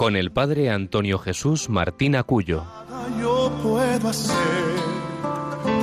[0.00, 2.64] con el padre Antonio Jesús Martín Acuyo.
[3.20, 4.34] Yo puedo hacer,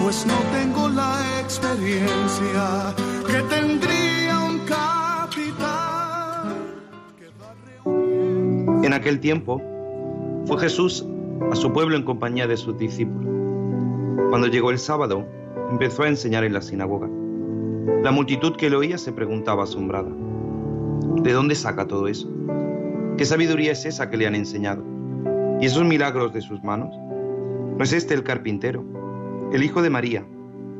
[0.01, 2.95] pues no tengo la experiencia
[3.27, 5.67] que tendría un capitán.
[8.83, 9.61] En aquel tiempo
[10.47, 11.05] fue Jesús
[11.51, 13.29] a su pueblo en compañía de sus discípulos.
[14.31, 15.27] Cuando llegó el sábado,
[15.69, 17.07] empezó a enseñar en la sinagoga.
[18.01, 22.27] La multitud que lo oía se preguntaba asombrada, ¿de dónde saca todo eso?
[23.17, 24.83] ¿Qué sabiduría es esa que le han enseñado?
[25.59, 26.95] ¿Y esos milagros de sus manos?
[27.75, 28.85] ¿No es este el carpintero,
[29.51, 30.23] el hijo de María,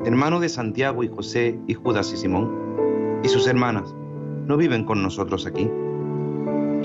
[0.04, 3.20] hermano de Santiago y José y Judas y Simón?
[3.24, 3.92] ¿Y sus hermanas
[4.46, 5.68] no viven con nosotros aquí?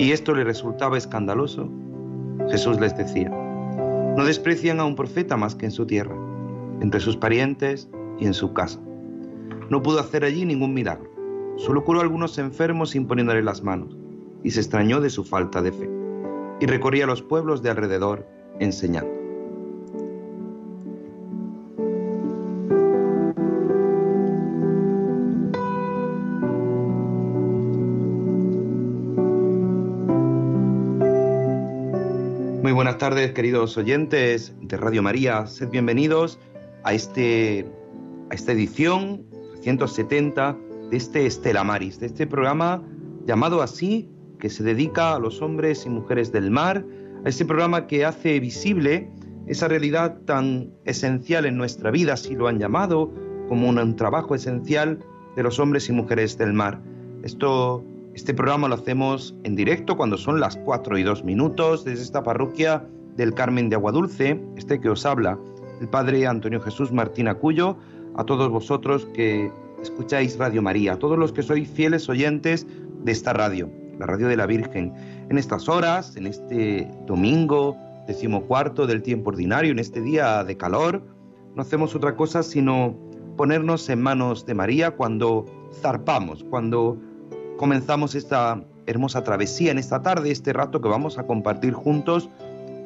[0.00, 1.70] Y esto le resultaba escandaloso.
[2.50, 6.16] Jesús les decía, no desprecian a un profeta más que en su tierra,
[6.80, 7.88] entre sus parientes
[8.18, 8.80] y en su casa.
[9.70, 11.08] No pudo hacer allí ningún milagro,
[11.58, 13.96] solo curó a algunos enfermos imponiéndole las manos,
[14.44, 15.90] y se extrañó de su falta de fe,
[16.60, 18.28] y recorría los pueblos de alrededor
[18.60, 19.10] enseñando.
[32.62, 35.46] Muy buenas tardes, queridos oyentes de Radio María.
[35.46, 36.38] Sed bienvenidos
[36.82, 37.66] a, este,
[38.30, 39.24] a esta edición
[39.62, 40.56] 170
[40.90, 42.82] de este Estela Maris, de este programa
[43.26, 44.13] llamado así,
[44.44, 46.84] que se dedica a los hombres y mujeres del mar,
[47.24, 49.10] a este programa que hace visible
[49.46, 53.10] esa realidad tan esencial en nuestra vida, así lo han llamado,
[53.48, 54.98] como un, un trabajo esencial
[55.34, 56.78] de los hombres y mujeres del mar.
[57.22, 57.82] Esto
[58.14, 62.22] este programa lo hacemos en directo cuando son las 4 y 2 minutos desde esta
[62.22, 65.38] parroquia del Carmen de Aguadulce, este que os habla,
[65.80, 67.78] el Padre Antonio Jesús Martín Acuyo,
[68.14, 69.50] a todos vosotros que
[69.80, 72.66] escucháis Radio María, a todos los que sois fieles oyentes
[73.04, 74.92] de esta radio, la radio de la Virgen.
[75.28, 81.02] En estas horas, en este domingo decimocuarto del tiempo ordinario, en este día de calor,
[81.54, 82.94] no hacemos otra cosa sino
[83.36, 85.44] ponernos en manos de María cuando
[85.80, 86.98] zarpamos, cuando
[87.56, 92.28] comenzamos esta hermosa travesía en esta tarde, este rato que vamos a compartir juntos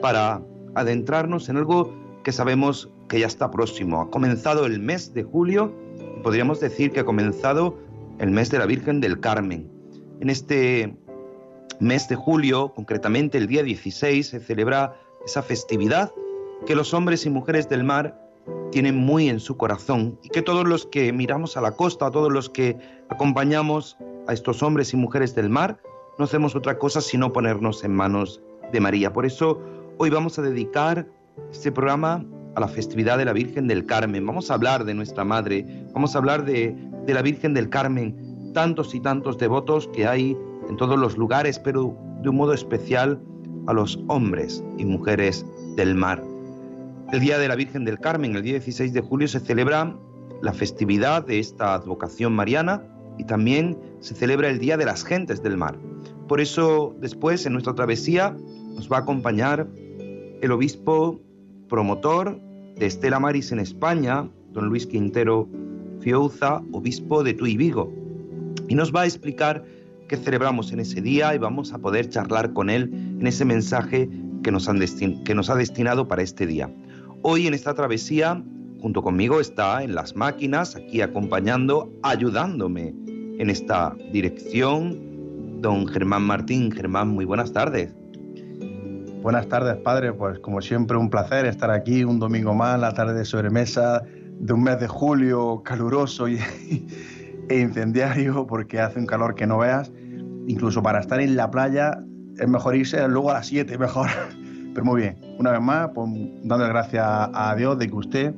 [0.01, 0.43] para
[0.75, 1.93] adentrarnos en algo
[2.23, 4.03] que sabemos que ya está próximo.
[4.03, 5.73] Ha comenzado el mes de julio
[6.19, 7.79] y podríamos decir que ha comenzado
[8.19, 9.78] el mes de la Virgen del Carmen.
[10.21, 10.97] En este
[11.81, 16.13] mes de julio, concretamente el día 16, se celebra esa festividad
[16.67, 18.19] que los hombres y mujeres del mar
[18.73, 22.33] tienen muy en su corazón y que todos los que miramos a la costa, todos
[22.33, 22.77] los que
[23.09, 23.97] acompañamos
[24.27, 25.81] a estos hombres y mujeres del mar,
[26.19, 28.43] no hacemos otra cosa sino ponernos en manos
[28.73, 29.13] de María.
[29.13, 29.61] Por eso
[29.99, 31.07] hoy vamos a dedicar
[31.53, 32.25] este programa
[32.55, 34.27] a la festividad de la Virgen del Carmen.
[34.27, 38.95] Vamos a hablar de nuestra Madre, vamos a hablar de, la Virgen del Carmen, tantos
[38.95, 40.37] y tantos devotos que hay
[40.69, 43.21] en todos los lugares, pero de un modo especial
[43.67, 45.45] a los hombres y mujeres
[45.77, 46.23] del mar.
[47.13, 49.97] El Día de la Virgen del Carmen, el día 16 de julio, se celebra
[50.43, 52.83] la festividad de esta advocación mariana
[53.19, 55.79] y también se celebra el Día de las Gentes del Mar.
[56.29, 58.37] Por eso después en nuestra travesía
[58.75, 59.67] nos va a acompañar
[60.41, 61.21] el obispo
[61.69, 62.39] promotor
[62.77, 65.49] de Estela Maris en España, don Luis Quintero
[66.01, 67.93] Fiouza, obispo de Tuy Vigo,
[68.69, 69.65] y nos va a explicar
[70.09, 74.09] qué celebramos en ese día y vamos a poder charlar con él en ese mensaje
[74.43, 74.81] que nos, han
[75.25, 76.71] que nos ha destinado para este día.
[77.23, 78.43] Hoy en esta travesía,
[78.81, 82.95] junto conmigo está en las máquinas, aquí acompañando, ayudándome
[83.39, 86.71] en esta dirección, don Germán Martín.
[86.71, 87.95] Germán, muy buenas tardes.
[89.23, 90.13] Buenas tardes, padre.
[90.13, 94.05] Pues como siempre, un placer estar aquí un domingo más, la tarde de sobremesa
[94.39, 96.39] de un mes de julio caluroso y,
[97.49, 99.93] e incendiario, porque hace un calor que no veas.
[100.47, 102.03] Incluso para estar en la playa
[102.39, 104.09] es mejor irse luego a las 7, mejor.
[104.75, 106.09] Pero muy bien, una vez más, pues,
[106.43, 108.35] dándole gracias a Dios de que usted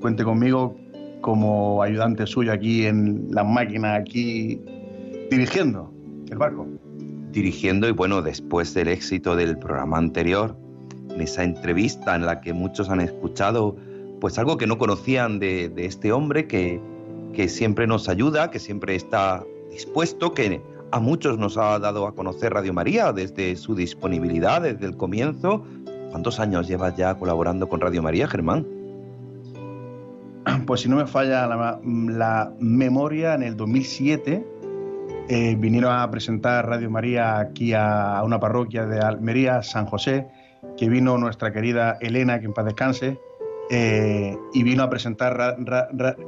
[0.00, 0.76] cuente conmigo
[1.20, 4.60] como ayudante suyo aquí en las máquinas, aquí
[5.30, 5.92] dirigiendo
[6.30, 6.66] el barco.
[7.32, 10.56] Dirigiendo y bueno, después del éxito del programa anterior,
[11.10, 13.76] en esa entrevista en la que muchos han escuchado
[14.20, 16.80] pues algo que no conocían de este hombre que,
[17.32, 20.60] que siempre nos ayuda, que siempre está dispuesto, que
[20.90, 25.62] A muchos nos ha dado a conocer Radio María desde su disponibilidad, desde el comienzo.
[26.10, 28.66] ¿Cuántos años llevas ya colaborando con Radio María, Germán?
[30.66, 34.46] Pues si no me falla la, memoria, en el 2007
[35.28, 40.26] eh, vinieron a presentar Radio María aquí a, una parroquia de Almería, San José,
[40.78, 43.18] que vino nuestra querida Elena, que en paz descanse,
[43.70, 45.56] eh, y vino a presentar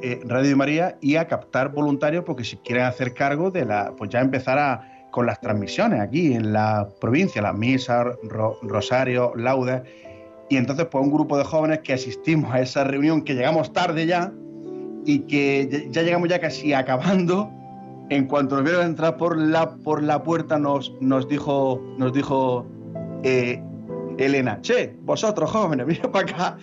[0.03, 4.11] eh, Radio María y a captar voluntarios porque si quieren hacer cargo de la, pues
[4.11, 8.07] ya empezar con las transmisiones aquí en la provincia, las misas,
[8.63, 9.83] Rosario, laudes.
[10.51, 14.05] Y entonces pues un grupo de jóvenes que asistimos a esa reunión, que llegamos tarde
[14.07, 14.33] ya
[15.07, 17.51] y que ya llegamos ya casi acabando,
[18.11, 22.67] en cuanto nos vieron entrar por la, por la puerta nos, nos dijo, nos dijo
[23.23, 23.63] eh,
[24.19, 26.59] Elena, che, vosotros jóvenes, mira para acá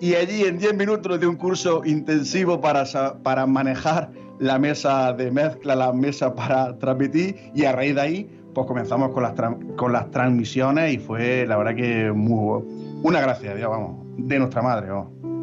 [0.00, 2.84] y allí en 10 minutos de un curso intensivo para,
[3.22, 8.40] para manejar la mesa de mezcla, la mesa para transmitir y a raíz de ahí
[8.54, 9.34] pues comenzamos con las,
[9.76, 12.64] con las transmisiones y fue la verdad que muy
[13.02, 14.88] una gracia, vamos, de nuestra madre.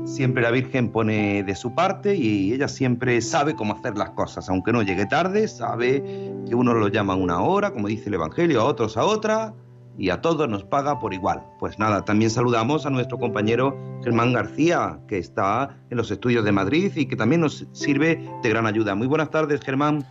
[0.06, 4.50] Siempre la Virgen pone de su parte y ella siempre sabe cómo hacer las cosas,
[4.50, 6.02] aunque no llegue tarde, sabe
[6.48, 9.54] que uno lo llama una hora, como dice el Evangelio, a otros a otra,
[9.98, 11.44] y a todos nos paga por igual.
[11.60, 16.52] Pues nada, también saludamos a nuestro compañero Germán García, que está en los estudios de
[16.52, 18.96] Madrid y que también nos sirve de gran ayuda.
[18.96, 20.06] Muy buenas tardes, Germán.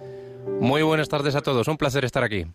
[0.60, 2.46] Muy buenas tardes a todos, un placer estar aquí.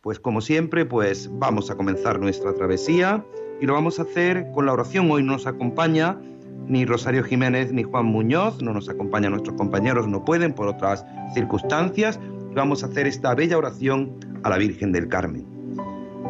[0.00, 3.24] Pues como siempre, pues vamos a comenzar nuestra travesía
[3.60, 5.10] y lo vamos a hacer con la oración.
[5.10, 6.18] Hoy no nos acompaña
[6.66, 11.04] ni Rosario Jiménez ni Juan Muñoz, no nos acompañan nuestros compañeros, no pueden por otras
[11.34, 12.18] circunstancias.
[12.54, 15.51] vamos a hacer esta bella oración a la Virgen del Carmen.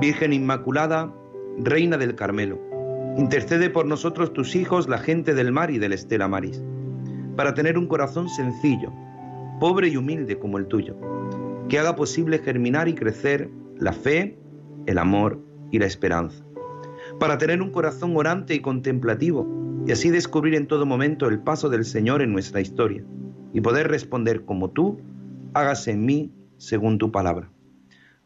[0.03, 1.15] Virgen Inmaculada,
[1.59, 2.59] Reina del Carmelo,
[3.17, 6.61] intercede por nosotros tus hijos, la gente del mar y del Estela Maris,
[7.37, 8.93] para tener un corazón sencillo,
[9.61, 10.97] pobre y humilde como el tuyo,
[11.69, 14.37] que haga posible germinar y crecer la fe,
[14.87, 15.39] el amor
[15.71, 16.45] y la esperanza,
[17.21, 19.47] para tener un corazón orante y contemplativo,
[19.87, 23.05] y así descubrir en todo momento el paso del Señor en nuestra historia,
[23.53, 25.01] y poder responder como tú,
[25.55, 27.53] hágase en mí según tu palabra,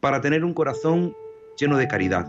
[0.00, 1.14] para tener un corazón
[1.56, 2.26] lleno de caridad,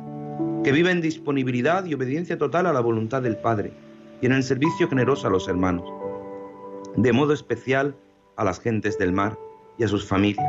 [0.64, 3.74] que vive en disponibilidad y obediencia total a la voluntad del Padre
[4.22, 5.88] y en el servicio generoso a los hermanos,
[6.96, 7.96] de modo especial
[8.36, 9.38] a las gentes del mar
[9.78, 10.48] y a sus familias,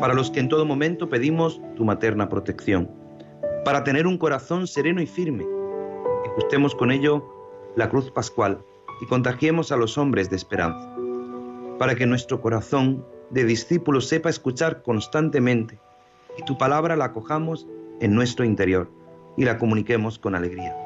[0.00, 2.90] para los que en todo momento pedimos tu materna protección,
[3.64, 7.24] para tener un corazón sereno y firme, y gustemos con ello
[7.76, 8.58] la cruz pascual
[9.00, 10.92] y contagiemos a los hombres de esperanza,
[11.78, 15.78] para que nuestro corazón de discípulos sepa escuchar constantemente
[16.36, 17.66] y tu palabra la acojamos
[18.00, 18.90] en nuestro interior
[19.36, 20.76] y la comuniquemos con alegría.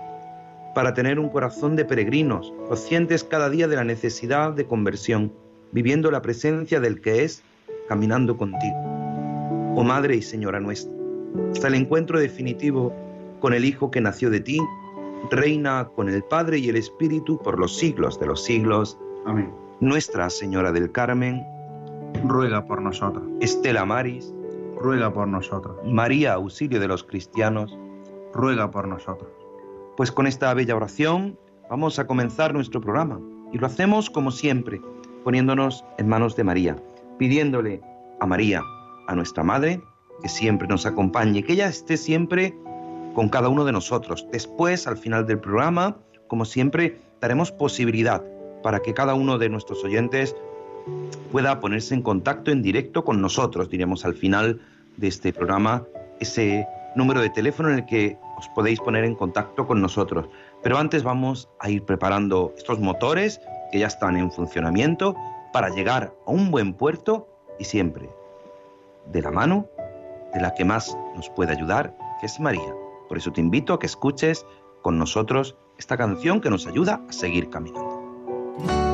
[0.74, 5.32] Para tener un corazón de peregrinos, conscientes cada día de la necesidad de conversión,
[5.72, 7.42] viviendo la presencia del que es,
[7.88, 8.76] caminando contigo.
[9.74, 10.92] Oh Madre y Señora nuestra,
[11.50, 12.94] hasta el encuentro definitivo
[13.40, 14.58] con el Hijo que nació de ti,
[15.30, 18.98] reina con el Padre y el Espíritu por los siglos de los siglos.
[19.26, 19.50] Amén.
[19.80, 21.44] Nuestra Señora del Carmen,
[22.24, 23.24] ruega por nosotros.
[23.40, 24.32] Estela Maris,
[24.82, 25.76] ruega por nosotros.
[25.84, 27.78] María, auxilio de los cristianos,
[28.34, 29.30] ruega por nosotros.
[29.96, 31.38] Pues con esta bella oración
[31.70, 33.20] vamos a comenzar nuestro programa
[33.52, 34.80] y lo hacemos como siempre,
[35.24, 36.76] poniéndonos en manos de María,
[37.18, 37.80] pidiéndole
[38.20, 38.62] a María,
[39.06, 39.80] a nuestra Madre,
[40.22, 42.56] que siempre nos acompañe, que ella esté siempre
[43.14, 44.26] con cada uno de nosotros.
[44.32, 45.96] Después, al final del programa,
[46.28, 48.24] como siempre, daremos posibilidad
[48.62, 50.34] para que cada uno de nuestros oyentes
[51.30, 54.60] pueda ponerse en contacto en directo con nosotros, diremos al final
[54.96, 55.84] de este programa,
[56.20, 60.28] ese número de teléfono en el que os podéis poner en contacto con nosotros.
[60.62, 65.14] Pero antes vamos a ir preparando estos motores que ya están en funcionamiento
[65.52, 68.10] para llegar a un buen puerto y siempre
[69.10, 69.66] de la mano
[70.32, 72.74] de la que más nos puede ayudar, que es María.
[73.08, 74.46] Por eso te invito a que escuches
[74.80, 78.91] con nosotros esta canción que nos ayuda a seguir caminando.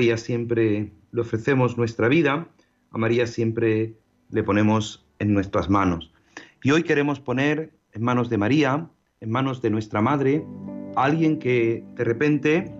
[0.00, 2.48] María siempre le ofrecemos nuestra vida,
[2.90, 3.98] a María siempre
[4.30, 6.10] le ponemos en nuestras manos.
[6.62, 8.88] Y hoy queremos poner en manos de María,
[9.20, 10.42] en manos de nuestra Madre,
[10.96, 12.72] a alguien que de repente,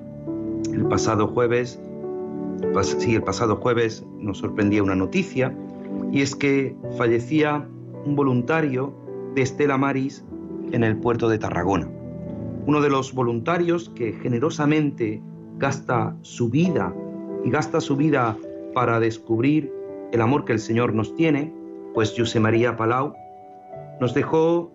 [0.73, 1.79] el pasado jueves,
[2.97, 5.55] sí, el pasado jueves nos sorprendía una noticia,
[6.11, 7.69] y es que fallecía
[8.07, 8.95] un voluntario
[9.35, 10.25] de Estela Maris
[10.73, 11.87] en el puerto de Tarragona.
[12.65, 15.21] Uno de los voluntarios que generosamente
[15.59, 16.95] gasta su vida
[17.45, 18.37] y gasta su vida
[18.75, 19.73] para descubrir
[20.13, 21.53] el amor que el Señor nos tiene,
[21.95, 23.15] pues José María Palau
[24.01, 24.73] nos dejó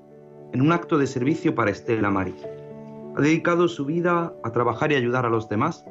[0.54, 2.46] en un acto de servicio para Estela Maris.
[3.16, 5.86] Ha dedicado su vida a trabajar y ayudar a los demás.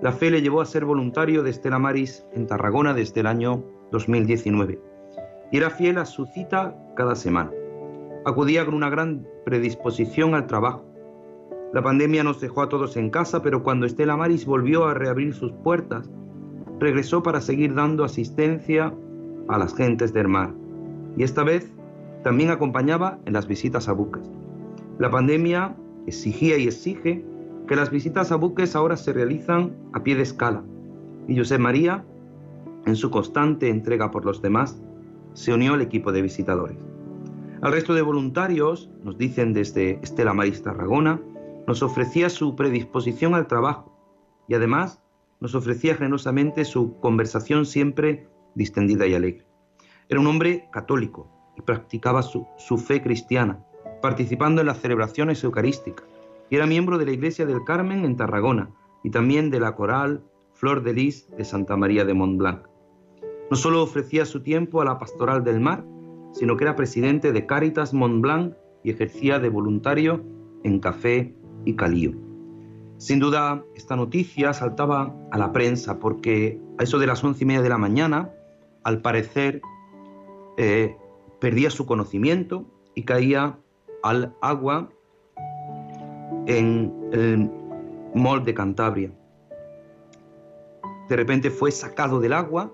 [0.00, 3.64] La fe le llevó a ser voluntario de Estela Maris en Tarragona desde el año
[3.90, 4.80] 2019
[5.52, 7.50] y era fiel a su cita cada semana.
[8.24, 10.91] Acudía con una gran predisposición al trabajo
[11.72, 15.32] la pandemia nos dejó a todos en casa, pero cuando Estela Maris volvió a reabrir
[15.32, 16.10] sus puertas,
[16.78, 18.92] regresó para seguir dando asistencia
[19.48, 20.52] a las gentes del mar.
[21.16, 21.72] Y esta vez
[22.22, 24.30] también acompañaba en las visitas a buques.
[24.98, 25.74] La pandemia
[26.06, 27.24] exigía y exige
[27.66, 30.62] que las visitas a buques ahora se realizan a pie de escala.
[31.26, 32.04] Y José María,
[32.84, 34.78] en su constante entrega por los demás,
[35.32, 36.76] se unió al equipo de visitadores.
[37.62, 41.20] Al resto de voluntarios, nos dicen desde Estela Maris Tarragona,
[41.66, 43.92] nos ofrecía su predisposición al trabajo
[44.48, 45.02] y además
[45.40, 49.46] nos ofrecía generosamente su conversación siempre distendida y alegre.
[50.08, 52.46] Era un hombre católico y practicaba su,
[52.78, 53.64] fe cristiana,
[54.00, 56.06] participando en las celebraciones eucarísticas,
[56.50, 58.70] y era miembro de la Iglesia del Carmen en Tarragona
[59.02, 62.66] y también de la coral Flor de Lis de Santa María de Montblanc.
[63.50, 65.84] No solo ofrecía su tiempo a la pastoral del mar,
[66.32, 68.54] sino que era presidente de Caritas Montblanc
[68.84, 70.22] y ejercía de voluntario
[70.62, 72.12] en Café y Calío.
[72.98, 77.46] Sin duda, esta noticia saltaba a la prensa porque a eso de las once y
[77.46, 78.30] media de la mañana,
[78.84, 79.60] al parecer,
[80.56, 80.96] eh,
[81.40, 82.64] perdía su conocimiento
[82.94, 83.58] y caía
[84.02, 84.88] al agua
[86.46, 87.50] en el
[88.14, 89.10] mall de Cantabria.
[91.08, 92.72] De repente fue sacado del agua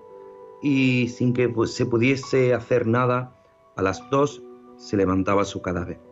[0.61, 3.35] y sin que pues, se pudiese hacer nada,
[3.75, 4.43] a las dos
[4.77, 6.08] se levantaba su cadáver.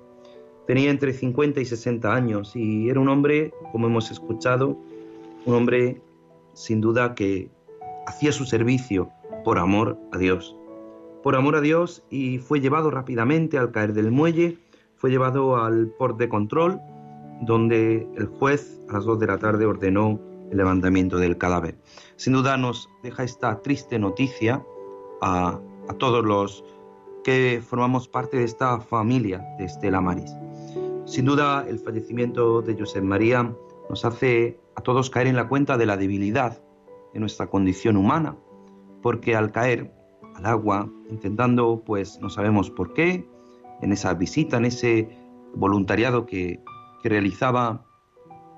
[0.68, 4.78] Tenía entre 50 y 60 años y era un hombre, como hemos escuchado,
[5.46, 6.02] un hombre
[6.54, 7.50] sin duda que
[8.06, 9.10] hacía su servicio
[9.46, 10.58] por amor a Dios.
[11.24, 14.58] Por amor a Dios y fue llevado rápidamente al caer del muelle,
[14.98, 16.82] fue llevado al port de control,
[17.42, 20.20] donde el juez a las 2 de la tarde ordenó
[20.52, 21.78] el levantamiento del cadáver.
[22.18, 24.66] Sin duda nos deja esta triste noticia
[25.22, 26.66] a, a todos los
[27.24, 30.32] que formamos parte de esta familia de Estela Maris.
[31.08, 33.56] Sin duda, el fallecimiento de José María
[33.90, 36.62] nos hace a todos caer en la cuenta de la debilidad
[37.14, 38.36] de nuestra condición humana,
[39.02, 39.94] porque al caer
[40.36, 43.26] al agua, intentando, pues no sabemos por qué,
[43.82, 45.08] en esa visita, en ese
[45.56, 46.60] voluntariado que,
[47.04, 47.86] realizaba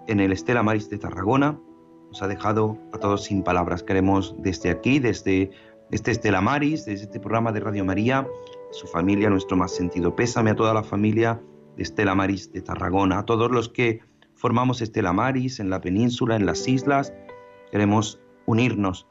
[0.08, 1.60] en el Estela Maris de Tarragona.
[2.08, 3.84] Nos ha dejado a todos sin palabras.
[3.84, 5.52] Queremos desde aquí, desde
[5.92, 8.28] este Estela Maris, desde este programa de Radio María,
[8.72, 11.40] su familia, nuestro más sentido pésame a toda la familia
[11.82, 14.02] Estela Maris de Tarragona, a todos los que
[14.36, 17.14] formamos Estela Maris en la península, en las islas.
[17.72, 19.08] Queremos unirnos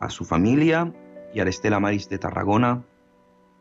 [0.00, 0.92] a su familia
[1.34, 2.84] y a la Estela Maris de Tarragona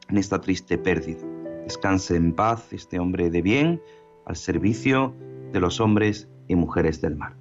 [0.10, 1.26] en esta triste pérdida.
[1.66, 3.82] Descanse en paz este hombre de bien
[4.26, 5.16] al servicio
[5.52, 7.41] de los hombres y mujeres del mar.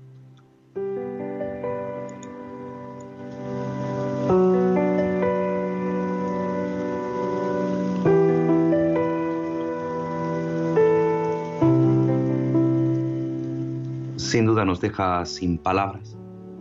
[14.71, 16.17] Nos deja sin palabras.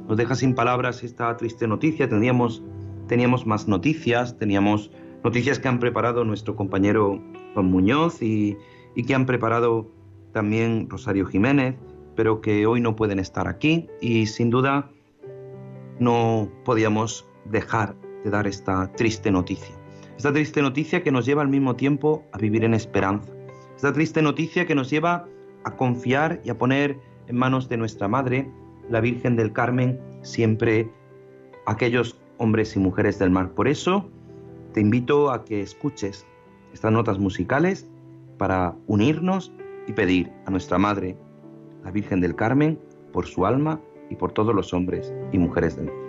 [0.07, 2.09] Nos deja sin palabras esta triste noticia.
[2.09, 2.63] Teníamos,
[3.07, 4.89] teníamos más noticias, teníamos
[5.23, 7.21] noticias que han preparado nuestro compañero
[7.53, 8.57] Juan Muñoz y,
[8.95, 9.91] y que han preparado
[10.33, 11.75] también Rosario Jiménez,
[12.15, 14.89] pero que hoy no pueden estar aquí y sin duda
[15.99, 19.75] no podíamos dejar de dar esta triste noticia.
[20.17, 23.31] Esta triste noticia que nos lleva al mismo tiempo a vivir en esperanza.
[23.75, 25.27] Esta triste noticia que nos lleva
[25.63, 26.97] a confiar y a poner
[27.29, 28.51] en manos de nuestra Madre,
[28.89, 30.91] la Virgen del Carmen, siempre
[31.65, 33.51] aquellos hombres y mujeres del mar.
[33.51, 34.09] Por eso
[34.73, 36.25] te invito a que escuches
[36.73, 37.87] estas notas musicales
[38.37, 39.53] para unirnos
[39.87, 41.15] y pedir a nuestra Madre,
[41.83, 42.79] la Virgen del Carmen,
[43.13, 46.08] por su alma y por todos los hombres y mujeres del mundo.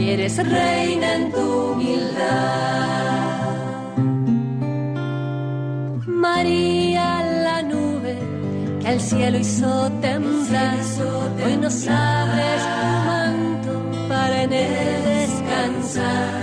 [0.00, 3.10] y eres reina en tu humildad.
[6.06, 8.16] María la nube
[8.80, 10.78] que al cielo hizo temblar,
[11.44, 13.72] hoy nos abres tu manto
[14.08, 16.42] para en él descansar.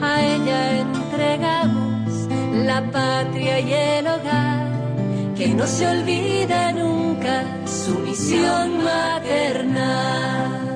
[0.00, 2.12] A ella entregamos
[2.68, 4.66] la patria y el hogar,
[5.36, 10.75] que no se olvida nunca su misión maternal.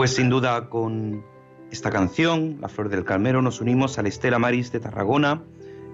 [0.00, 1.22] Pues sin duda con
[1.70, 5.42] esta canción, La Flor del Calmero, nos unimos a la Estela Maris de Tarragona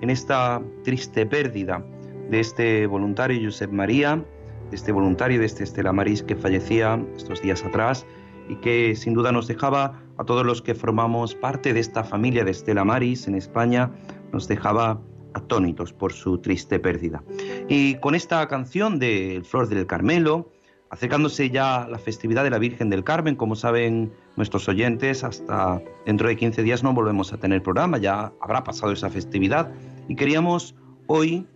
[0.01, 1.85] en esta triste pérdida
[2.31, 4.25] de este voluntario Josep María,
[4.71, 8.07] de este voluntario, de este Estela Maris que fallecía estos días atrás
[8.49, 12.45] y que sin duda nos dejaba a todos los que formamos parte de esta familia
[12.45, 13.91] de Estela Maris en España,
[14.33, 15.01] nos dejaba
[15.35, 17.25] atónitos por su triste pérdida.
[17.69, 20.53] Y con esta canción de El Flor del Carmelo,
[20.91, 26.29] acercándose ya la festividad de la Virgen del Carmen, como saben nuestros oyentes, hasta dentro
[26.29, 29.73] de 15 días no volvemos a tener programa, ya habrá pasado esa festividad
[30.09, 30.75] y queríamos
[31.07, 31.47] hoy,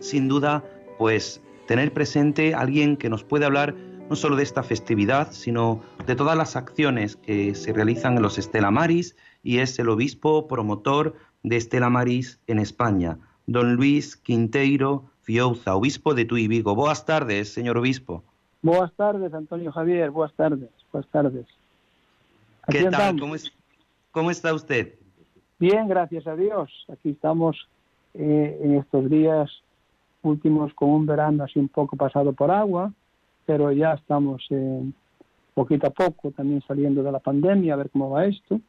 [0.00, 0.64] sin duda,
[0.98, 3.74] pues tener presente a alguien que nos puede hablar
[4.10, 8.36] no solo de esta festividad, sino de todas las acciones que se realizan en los
[8.36, 15.10] Estela Maris y es el obispo promotor de Estela Maris en España, don Luis Quinteiro
[15.22, 16.74] Fiouza, obispo de Tui Vigo.
[16.74, 18.24] Buenas tardes, señor obispo.
[18.62, 20.10] Buenas tardes, Antonio Javier.
[20.12, 20.70] Buenas tardes.
[20.92, 21.46] Buenas tardes.
[22.68, 23.18] ¿Qué tal?
[24.12, 24.94] ¿Cómo, está usted?
[25.58, 26.70] Bien, gracias a Dios.
[26.88, 27.56] Aquí estamos
[28.14, 29.50] eh, en estos días
[30.22, 32.92] últimos con un verano así un poco pasado por agua,
[33.44, 34.92] pero ya estamos eh,
[35.54, 38.60] poquito a poco también saliendo de la pandemia, a ver cómo va esto.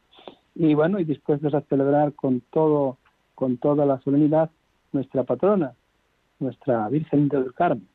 [0.55, 2.97] Y bueno, y dispuestos a celebrar con todo,
[3.35, 4.49] con toda la solemnidad
[4.91, 5.73] nuestra patrona,
[6.39, 7.92] nuestra Virgen del Carmen.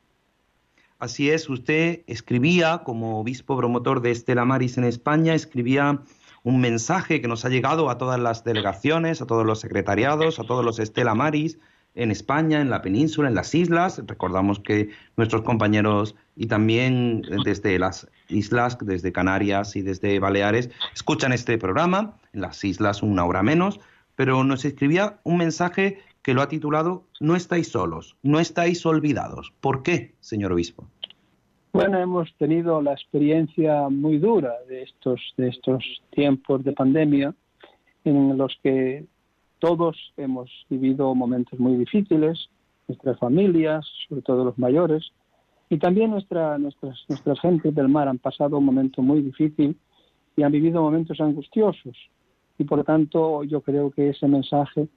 [0.98, 6.00] Así es, usted escribía como obispo promotor de Estela Maris en España, escribía
[6.42, 10.44] un mensaje que nos ha llegado a todas las delegaciones, a todos los secretariados, a
[10.44, 11.56] todos los Estela Maris
[11.94, 14.02] en España, en la península, en las islas.
[14.08, 21.32] Recordamos que nuestros compañeros y también desde las islas, desde Canarias y desde Baleares, escuchan
[21.32, 23.78] este programa, en las islas una hora menos,
[24.16, 29.50] pero nos escribía un mensaje que lo ha titulado No estáis solos, no estáis olvidados.
[29.62, 30.86] ¿Por qué, señor obispo?
[31.72, 37.34] Bueno, hemos tenido la experiencia muy dura de estos, de estos tiempos de pandemia
[38.04, 39.06] en los que
[39.58, 42.50] todos hemos vivido momentos muy difíciles,
[42.88, 45.10] nuestras familias, sobre todo los mayores,
[45.70, 49.78] y también nuestra, nuestras, nuestras gentes del mar han pasado un momento muy difícil
[50.36, 51.96] y han vivido momentos angustiosos.
[52.58, 54.88] Y por tanto yo creo que ese mensaje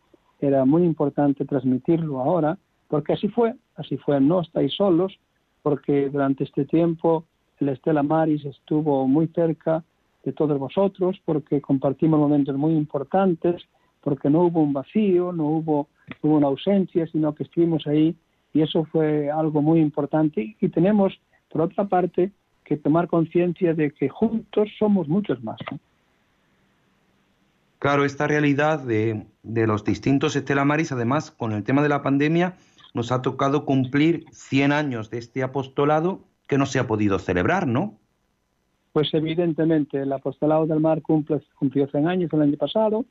[0.41, 5.17] era muy importante transmitirlo ahora, porque así fue, así fue, no estáis solos,
[5.62, 7.25] porque durante este tiempo
[7.60, 9.84] el Estela Maris estuvo muy cerca
[10.23, 13.62] de todos vosotros, porque compartimos momentos muy importantes,
[14.01, 15.88] porque no hubo un vacío, no hubo,
[16.21, 18.15] hubo una ausencia, sino que estuvimos ahí
[18.54, 21.13] y eso fue algo muy importante y tenemos,
[21.49, 22.32] por otra parte,
[22.65, 25.60] que tomar conciencia de que juntos somos muchos más.
[27.82, 32.54] Claro, esta realidad de, los distintos estelamaris, además, con el tema de la pandemia,
[32.94, 37.65] nos ha tocado cumplir 100 años de este apostolado que no se ha podido celebrar,
[37.65, 37.98] ¿no?
[38.94, 43.04] Pues evidentemente, el apostolado del mar cumple, cumplió 100 años el año pasado,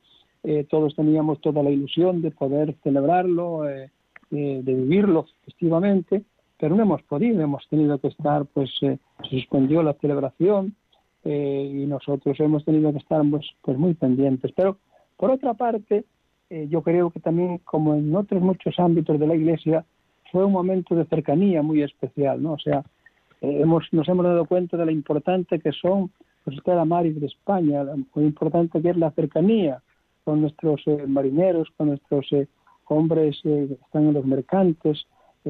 [0.45, 3.91] eh, todos teníamos toda la ilusión de poder celebrarlo, eh,
[4.31, 6.23] eh, de vivirlo festivamente,
[6.61, 10.77] pero no hemos podido, hemos tenido que estar, pues se suspendió la celebración,
[11.25, 14.53] eh, y nosotros hemos tenido que estar pues, pues muy pendientes.
[14.57, 14.79] Pero
[15.17, 16.05] por otra parte,
[16.49, 19.85] eh, yo creo que también, como en otros muchos ámbitos de la Iglesia,
[20.33, 22.53] fue un momento de cercanía muy especial, ¿no?
[22.53, 22.85] O sea,
[23.41, 26.11] eh, hemos, nos hemos dado cuenta de lo importante que son
[26.45, 29.83] pues, la Maris de España, lo importante que es la cercanía
[30.25, 32.27] con nuestros marineros, con nuestros
[32.87, 35.07] hombres que están en los mercantes,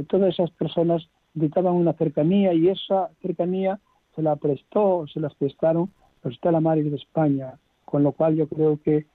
[0.09, 3.79] todas esas personas necesitaban una cercanía y esa cercanía
[4.21, 5.91] se la prestó, se las prestaron
[6.23, 7.55] los Stella Maris de España,
[7.87, 9.07] con lo cual yo creo que,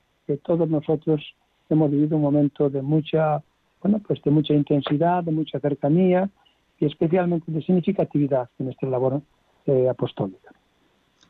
[0.42, 1.22] todos nosotros
[1.70, 3.44] hemos vivido un momento de mucha,
[3.84, 6.28] bueno, pues de mucha intensidad, de mucha cercanía
[6.80, 9.22] y especialmente de significatividad en nuestra labor
[9.68, 10.52] eh, apostólica.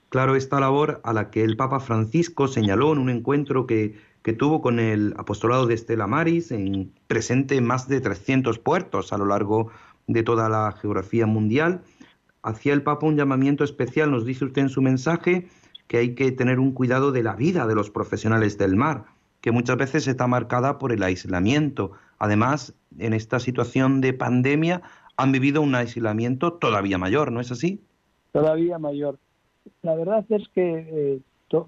[0.07, 4.31] Claro, esta labor a la que el Papa Francisco señaló en un encuentro que, que
[4.31, 9.17] tuvo con el apostolado de Estela Maris, en, presente en más de 300 puertos a
[9.17, 9.71] lo largo
[10.07, 11.81] de toda la geografía mundial,
[12.45, 15.47] hacía el Papa un llamamiento especial, nos dice usted en su mensaje,
[15.87, 19.05] que hay que tener un cuidado de la vida de los profesionales del mar,
[19.41, 21.91] que muchas veces está marcada por el aislamiento.
[22.19, 24.81] Además, en esta situación de pandemia
[25.17, 27.81] han vivido un aislamiento todavía mayor, ¿no es así?
[28.31, 29.17] Todavía mayor.
[29.81, 31.19] La verdad es que eh,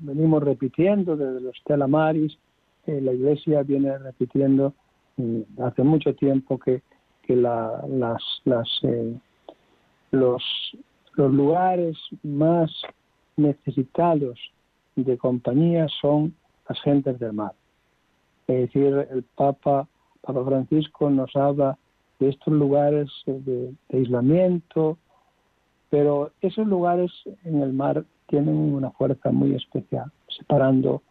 [0.01, 2.37] venimos repitiendo desde los telamaris,
[2.85, 4.73] la Iglesia viene repitiendo
[5.17, 6.81] mm, hace mucho tiempo que,
[7.23, 9.13] que las, las eh,
[10.12, 10.43] los,
[11.13, 12.72] los lugares más
[13.36, 14.39] necesitados
[14.96, 16.36] de compañía son
[16.67, 17.54] las gentes del mar.
[18.48, 19.88] Es decir, el Papa,
[20.22, 21.78] Papa Francisco nos habla
[22.20, 24.98] de estos lugares de, aislamiento,
[25.89, 27.12] pero esos lugares
[27.43, 31.02] en el mar tienen una fuerza muy especial, separando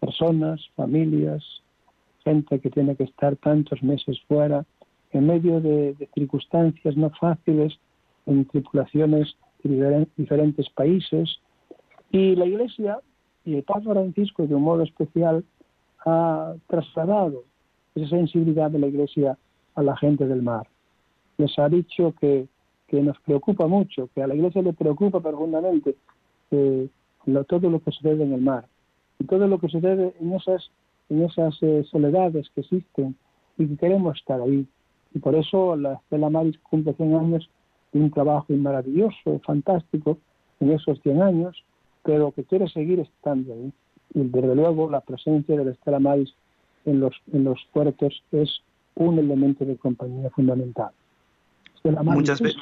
[0.00, 1.42] personas, familias,
[2.22, 4.64] gente que tiene que estar tantos meses fuera,
[5.12, 7.78] en medio de circunstancias no fáciles,
[8.28, 11.40] en tripulaciones de diferentes países.
[12.10, 13.00] Y la Iglesia,
[13.44, 15.44] y el Papa Francisco de un modo especial,
[16.06, 17.44] ha trasladado
[17.94, 19.36] esa sensibilidad de la Iglesia
[19.74, 20.66] a la gente del mar.
[21.38, 22.46] Les ha dicho que,
[22.86, 25.96] que nos preocupa mucho, que a la Iglesia le preocupa profundamente
[26.50, 26.88] eh,
[27.46, 28.66] todo lo que sucede en el mar
[29.18, 30.70] y todo lo que sucede en esas,
[31.08, 33.16] en esas eh, soledades que existen
[33.56, 34.66] y que queremos estar ahí.
[35.14, 37.50] Y por eso la Estela Maris cumple 100 años
[37.92, 40.18] un trabajo maravilloso, fantástico,
[40.60, 41.64] en esos 100 años,
[42.02, 43.72] pero que quiere seguir estando ahí.
[44.14, 46.34] Y desde luego la presencia de la Estela Maris
[46.84, 48.62] en los, en los puertos es
[48.94, 50.90] un elemento de compañía fundamental.
[51.84, 52.60] Muchas veces.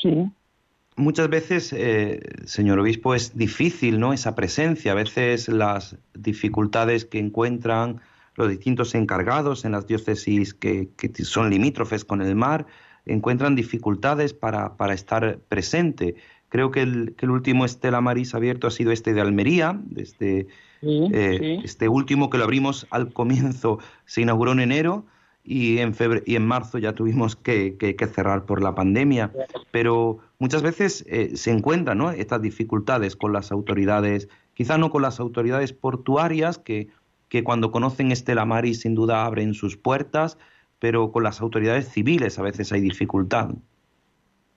[0.00, 0.30] Sí.
[0.96, 4.12] Muchas veces, eh, señor obispo, es difícil, ¿no?
[4.12, 4.92] Esa presencia.
[4.92, 8.00] A veces las dificultades que encuentran
[8.36, 10.88] los distintos encargados en las diócesis que,
[11.22, 12.66] son limítrofes con el mar
[13.06, 16.14] encuentran dificultades para, para estar presente.
[16.48, 20.46] Creo que el, que el, último Estela Maris abierto ha sido este de Almería, este,
[20.82, 25.06] eh, este último que lo abrimos al comienzo, se inauguró en enero
[25.44, 25.94] y en,
[26.26, 29.32] y en marzo ya tuvimos que, que, cerrar por la pandemia.
[29.70, 32.10] Pero muchas veces eh, se encuentran ¿no?
[32.10, 36.88] estas dificultades con las autoridades, quizá no con las autoridades portuarias que
[37.32, 40.36] que cuando conocen Estela Maris sin duda abren sus puertas,
[40.82, 43.50] pero con las autoridades civiles a veces hay dificultad.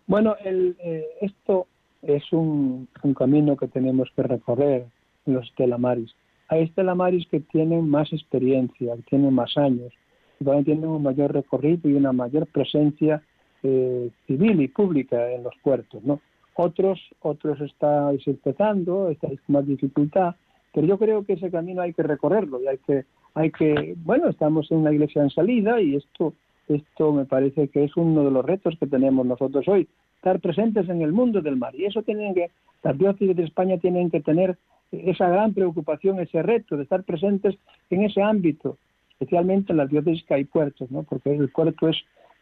[0.07, 1.67] Bueno, eh, esto
[2.01, 4.87] es un, camino que tenemos que recorrer
[5.27, 6.15] en los Estela Maris.
[6.47, 9.93] Hay Estela Maris que tienen más experiencia, que tienen más años,
[10.39, 13.21] que tienen un mayor recorrido y una mayor presencia
[13.61, 16.21] eh, civil y pública en los puertos, ¿no?
[16.55, 20.33] Otros, otros estáis empezando, estáis con más dificultad,
[20.73, 23.05] pero yo creo que ese camino hay que recorrerlo y hay que,
[23.35, 26.33] hay que, bueno, estamos en una iglesia en salida y esto,
[26.69, 30.87] esto me parece que es uno de los retos que tenemos nosotros hoy, estar presentes
[30.87, 31.75] en el mundo del mar.
[31.75, 32.49] Y eso tienen que,
[32.81, 34.57] las diócesis de España tienen que tener
[34.91, 37.55] esa gran preocupación, ese reto de estar presentes
[37.89, 38.77] en ese ámbito,
[39.11, 41.03] especialmente en las diócesis que hay puertos, ¿no?
[41.03, 41.97] Porque el puerto es,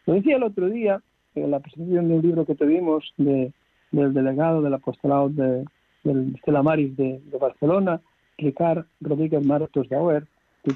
[0.05, 1.01] lo decía el otro día,
[1.33, 3.51] en la presentación de un libro que tuvimos de,
[3.91, 5.65] del delegado del apostolado de,
[6.03, 7.99] del Stella Maris de Barcelona,
[8.37, 10.27] Ricard Rodríguez Martos de Auer,
[10.63, 10.73] que,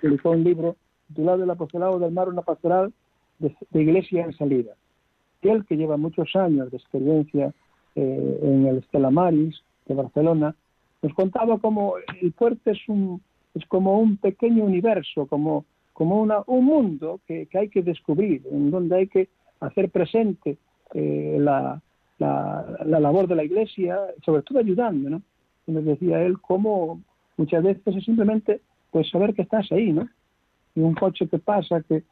[0.00, 0.76] publicó un libro
[1.08, 2.92] titulado El apostolado del mar, una pastoral
[3.38, 4.74] de, iglesia en salida.
[5.42, 7.52] Él, que lleva muchos años de experiencia
[7.94, 10.54] eh, en el Estela Maris de Barcelona,
[11.02, 13.22] nos contaba cómo el puerto es, un,
[13.54, 18.70] es como un pequeño universo, como, como una, un mundo que, hay que descubrir, en
[18.70, 19.28] donde hay que
[19.60, 20.58] hacer presente
[20.92, 21.80] eh, la,
[22.18, 25.22] la, la, labor de la iglesia, sobre todo ayudando, ¿no?
[25.66, 27.00] nos decía él, cómo
[27.36, 30.08] muchas veces es simplemente pues saber que estás ahí, ¿no?
[30.74, 32.02] Y un coche que pasa, que,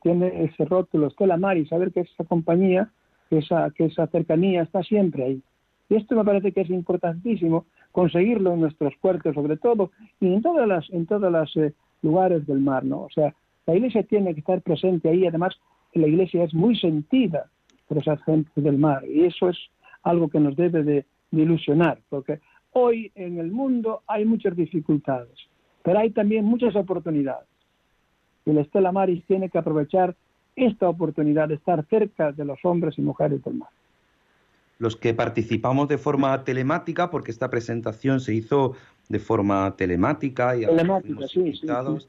[0.00, 2.88] tiene ese rótulo Estela Mar y saber que esa compañía,
[3.28, 5.42] que esa, que esa cercanía está siempre ahí.
[5.88, 9.90] Y esto me parece que es importantísimo conseguirlo en nuestros puertos, sobre todo,
[10.20, 13.02] y en todas las, en todos los eh, lugares del mar, ¿no?
[13.02, 13.34] O sea,
[13.66, 15.56] la iglesia tiene que estar presente ahí, además
[15.94, 17.50] la iglesia es muy sentida
[17.88, 19.58] por esas gentes del mar, y eso es
[20.04, 22.38] algo que nos debe de ilusionar, porque
[22.74, 25.38] Hoy en el mundo hay muchas dificultades,
[25.82, 27.46] pero hay también muchas oportunidades.
[28.44, 30.14] Y la Estela Maris tiene que aprovechar
[30.56, 33.70] esta oportunidad de estar cerca de los hombres y mujeres del mar.
[34.78, 38.74] Los que participamos de forma telemática, porque esta presentación se hizo
[39.08, 42.08] de forma telemática y a la, que fuimos invitados,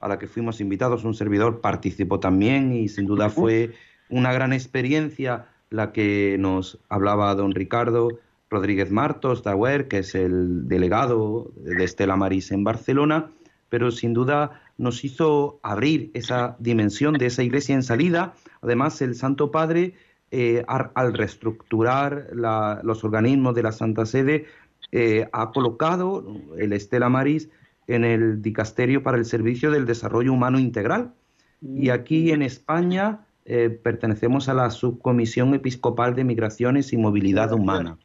[0.00, 3.74] a la que fuimos invitados, un servidor participó también y sin duda fue
[4.08, 8.08] una gran experiencia la que nos hablaba don Ricardo
[8.50, 13.30] Rodríguez Martos Dauer, que es el delegado de Estela Maris en Barcelona,
[13.68, 18.34] pero sin duda nos hizo abrir esa dimensión de esa iglesia en salida.
[18.62, 19.94] Además, el Santo Padre,
[20.30, 24.46] eh, al reestructurar los organismos de la Santa Sede,
[24.92, 26.24] eh, ha colocado
[26.56, 27.50] el Estela Maris
[27.88, 31.12] en el Dicasterio para el Servicio del Desarrollo Humano Integral.
[31.60, 37.98] Y aquí en España eh, pertenecemos a la Subcomisión Episcopal de Migraciones y Movilidad Humana.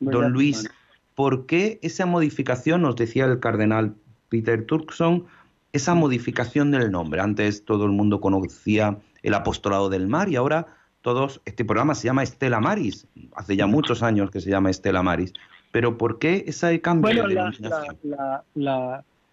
[0.00, 0.68] Don Luis,
[1.14, 3.94] ¿por qué esa modificación, nos decía el cardenal
[4.28, 5.24] Peter Turkson,
[5.72, 7.20] esa modificación del nombre?
[7.20, 10.66] Antes todo el mundo conocía el apostolado del mar y ahora
[11.02, 13.06] todos, este programa se llama Estela Maris,
[13.36, 15.32] hace ya muchos años que se llama Estela Maris,
[15.70, 17.96] pero ¿por qué ese cambio de denominación?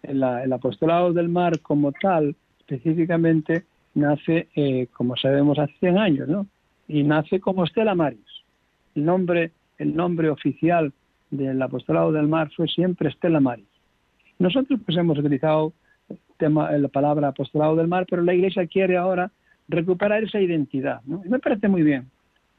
[0.04, 3.63] el apostolado del mar como tal, específicamente,
[3.95, 6.45] nace, eh, como sabemos, hace 100 años, ¿no?
[6.88, 8.19] Y nace como Estela Maris.
[8.95, 10.91] El nombre el nombre oficial
[11.31, 13.65] del apostolado del mar fue siempre Estela Maris.
[14.39, 15.73] Nosotros pues hemos utilizado
[16.39, 19.31] la palabra apostolado del mar, pero la Iglesia quiere ahora
[19.67, 21.01] recuperar esa identidad.
[21.05, 22.09] Y me parece muy bien.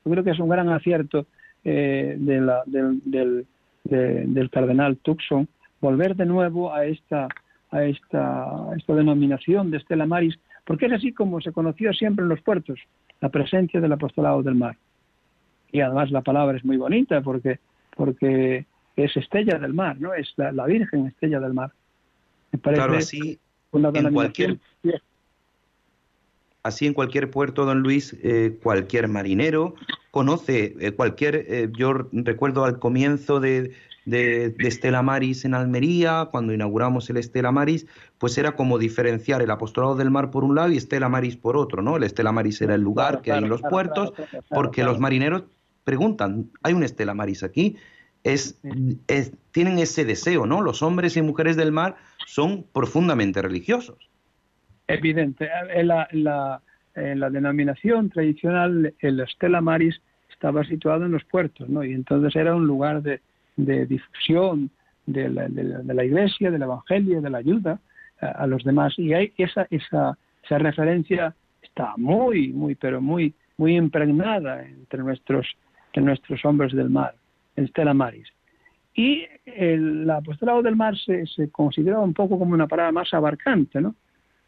[0.05, 1.27] Yo creo que es un gran acierto
[1.65, 3.47] eh, de la, del, del,
[3.85, 5.49] del cardenal Tucson
[5.81, 7.29] volver de nuevo a esta,
[7.71, 12.23] a esta, a esta denominación de Estela Maris, porque es así como se conoció siempre
[12.23, 12.81] en los puertos,
[13.21, 14.77] la presencia del apostolado del mar.
[15.75, 17.59] Y además la palabra es muy bonita porque,
[17.97, 20.15] porque es estrella del mar, ¿no?
[20.15, 21.73] Es la, la Virgen estrella del mar.
[22.53, 23.41] Me parece claro, así,
[23.73, 24.59] una en cualquier,
[26.63, 29.75] así en cualquier puerto, don Luis, eh, cualquier marinero
[30.13, 33.73] conoce eh, cualquier, eh, yo recuerdo al comienzo de,
[34.05, 37.87] de, Estela Maris en Almería, cuando inauguramos el Estela Maris,
[38.19, 41.57] pues era como diferenciar el apostolado del mar por un lado y Estela Maris por
[41.57, 41.97] otro, ¿no?
[41.97, 44.13] El Estela Maris era el lugar que hay en los puertos,
[44.51, 45.43] porque los marineros
[45.85, 47.77] preguntan, ¿hay un Estela Maris aquí?
[48.23, 48.59] Es,
[49.53, 50.63] tienen ese deseo, ¿no?
[50.63, 54.11] Los hombres y mujeres del mar son profundamente religiosos.
[54.89, 55.49] Evidente.
[55.75, 56.63] En la, la,
[56.95, 61.85] en la denominación tradicional, el Estela Maris estaba situado en los puertos, ¿no?
[61.85, 63.21] Y entonces era un lugar de,
[63.57, 64.71] de difusión
[65.07, 67.79] de la, de, la, iglesia, del evangelio, de la ayuda
[68.21, 68.95] a, los demás.
[68.99, 75.47] Y hay esa, esa, esa referencia está muy, muy, pero muy, muy impregnada entre nuestros,
[75.95, 77.15] entre nuestros hombres del mar,
[77.57, 78.29] en Stella Maris.
[78.95, 83.81] Y el apostolado del mar se, se considera un poco como una palabra más abarcante,
[83.81, 83.95] ¿no?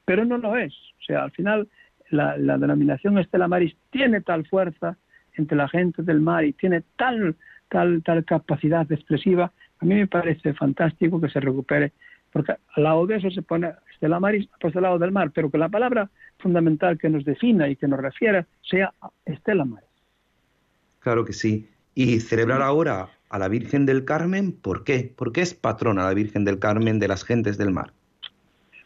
[0.04, 0.72] Pero no lo es.
[0.72, 1.68] O sea, al final
[2.10, 4.96] la, la denominación Estela Maris tiene tal fuerza
[5.34, 7.36] entre la gente del mar y tiene tal
[7.68, 11.92] tal, tal capacidad expresiva, a mí me parece fantástico que se recupere,
[12.32, 15.50] porque al lado de eso se pone Estela Maris, pues al lado del mar, pero
[15.50, 18.92] que la palabra fundamental que nos defina y que nos refiera sea
[19.24, 19.85] Estela Maris.
[21.06, 21.68] Claro que sí.
[21.94, 25.14] Y celebrar ahora a la Virgen del Carmen, ¿por qué?
[25.16, 27.92] ¿Por qué es patrona la Virgen del Carmen de las gentes del mar?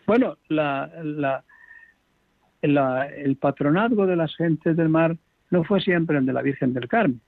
[0.07, 5.17] Bueno, la, la, el patronazgo de las gentes del mar
[5.49, 7.23] no fue siempre el de la Virgen del Carmen.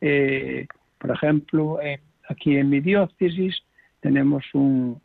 [0.00, 1.80] Eh, por ejemplo,
[2.28, 3.60] aquí en mi diócesis
[3.98, 5.02] tenemos un,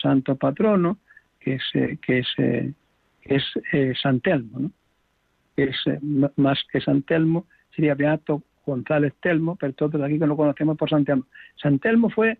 [0.00, 0.98] santo patrono
[1.40, 2.72] que es, eh, que es, eh,
[3.24, 3.42] es
[4.00, 4.70] San Telmo, ¿no?
[5.56, 5.76] es
[6.36, 10.88] más que San Telmo, sería Beato González Telmo, pero todos aquí que lo conocemos por
[10.88, 11.26] San Telmo.
[11.56, 12.38] San Telmo fue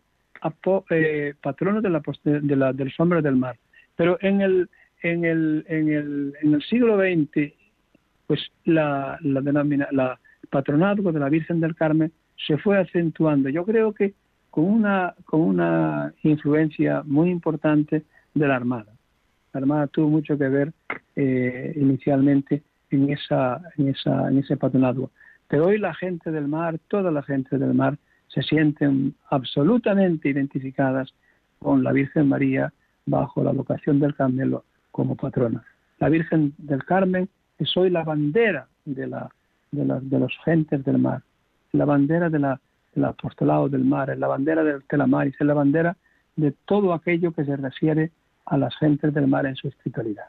[1.40, 3.57] patrono de la, de la, del sombra del mar,
[3.97, 4.68] pero en el,
[5.03, 7.53] en el, en el, en el siglo XX,
[8.27, 10.18] pues la, la, denomina, la,
[10.51, 12.12] patronazgo de la Virgen del Carmen
[12.47, 13.49] se fue acentuando.
[13.49, 14.14] Yo creo que
[14.51, 18.92] con una, con una influencia muy importante de la Armada.
[19.53, 20.73] La Armada tuvo mucho que ver
[21.16, 25.11] eh, inicialmente en, esa, en, esa, en ese patronazgo.
[25.61, 27.97] Hoy la gente del mar, toda la gente del mar,
[28.29, 31.14] se sienten absolutamente identificadas
[31.61, 32.73] con la Virgen María
[33.07, 35.64] bajo la vocación del Carmelo como patrona.
[36.01, 37.29] La Virgen del Carmen
[37.59, 39.31] es hoy la bandera de la
[39.73, 41.23] los gentes del mar,
[41.73, 42.38] la bandera de
[42.94, 45.96] del apostolado del mar, es la bandera del telamaris, es la bandera
[46.37, 48.11] de todo aquello que se refiere
[48.46, 50.27] a las gentes del mar en su espiritualidad.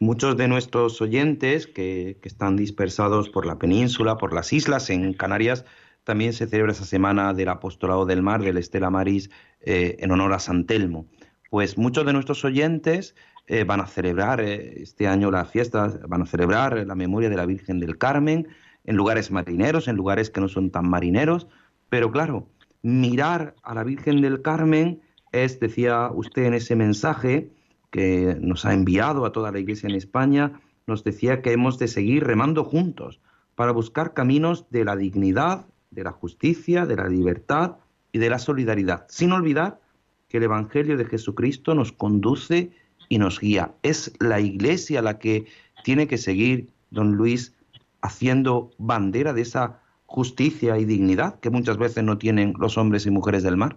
[0.00, 5.64] Muchos de nuestros oyentes que, están dispersados por la península, por las islas, en Canarias,
[6.04, 9.28] también se celebra esa semana del apostolado del mar, del Estela Maris,
[9.60, 11.06] eh, en honor a San Telmo.
[11.50, 13.16] Pues muchos de nuestros oyentes
[13.48, 17.36] eh, van a celebrar eh, este año las fiestas, van a celebrar la memoria de
[17.36, 18.46] la Virgen del Carmen
[18.84, 21.48] en lugares marineros, en lugares que no son tan marineros,
[21.88, 22.48] pero claro,
[22.82, 25.00] mirar a la Virgen del Carmen
[25.32, 27.50] es, decía usted en ese mensaje
[27.90, 31.88] que nos ha enviado a toda la Iglesia en España, nos decía que hemos de
[31.88, 33.20] seguir remando juntos
[33.54, 37.76] para buscar caminos de la dignidad, de la justicia, de la libertad
[38.12, 39.80] y de la solidaridad, sin olvidar
[40.28, 42.70] que el Evangelio de Jesucristo nos conduce
[43.08, 43.72] y nos guía.
[43.82, 45.46] Es la Iglesia la que
[45.82, 47.54] tiene que seguir, don Luis,
[48.00, 53.10] haciendo bandera de esa justicia y dignidad que muchas veces no tienen los hombres y
[53.10, 53.76] mujeres del mar.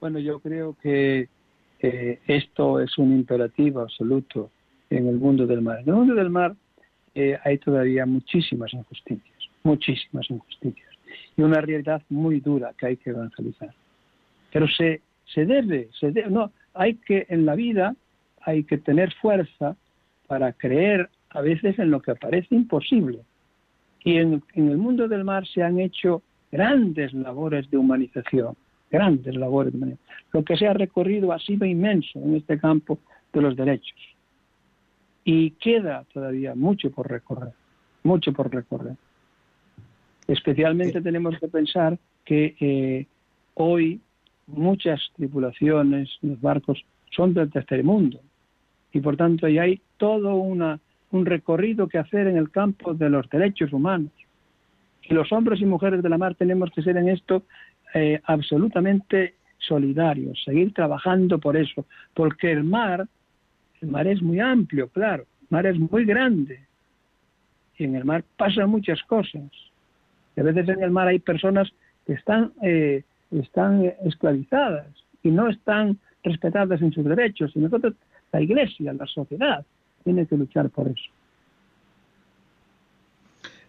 [0.00, 1.28] Bueno, yo creo que
[1.80, 4.50] esto es un imperativo absoluto
[4.90, 5.80] en el mundo del mar.
[5.80, 6.54] En el mundo del mar
[7.14, 10.88] eh, hay todavía muchísimas injusticias, muchísimas injusticias,
[11.36, 13.74] y una realidad muy dura que hay que evangelizar.
[14.52, 17.94] Pero se, se debe, se debe, no, hay que, en la vida,
[18.42, 19.76] hay que tener fuerza
[20.26, 23.20] para creer a veces en lo que parece imposible.
[24.04, 28.56] Y en, el mundo del mar se han hecho grandes labores de humanización,
[28.90, 29.72] grandes labores.
[30.32, 32.98] Lo que se ha recorrido ha sido inmenso en este campo
[33.32, 33.98] de los derechos.
[35.24, 37.52] Y queda todavía mucho por recorrer,
[38.02, 38.94] mucho por recorrer.
[40.26, 43.06] Especialmente tenemos que pensar que eh,
[43.54, 44.00] hoy
[44.46, 48.20] muchas tripulaciones, los barcos, son del tercer mundo.
[48.92, 50.80] Y por tanto ahí hay toda una,
[51.10, 54.12] un recorrido que hacer en el campo de los derechos humanos.
[55.02, 57.42] Y los hombres y mujeres de la mar tenemos que ser en esto
[57.94, 61.84] eh, absolutamente solidarios, seguir trabajando por eso,
[62.14, 63.06] porque el mar,
[63.80, 66.60] el mar es muy amplio, claro, el mar es muy grande
[67.78, 69.42] y en el mar pasan muchas cosas.
[70.36, 71.70] Y a veces en el mar hay personas
[72.06, 74.86] que están, eh, están esclavizadas
[75.22, 77.52] y no están respetadas en sus derechos.
[77.54, 77.94] Y nosotros,
[78.32, 79.64] la Iglesia, la sociedad,
[80.04, 81.10] tiene que luchar por eso.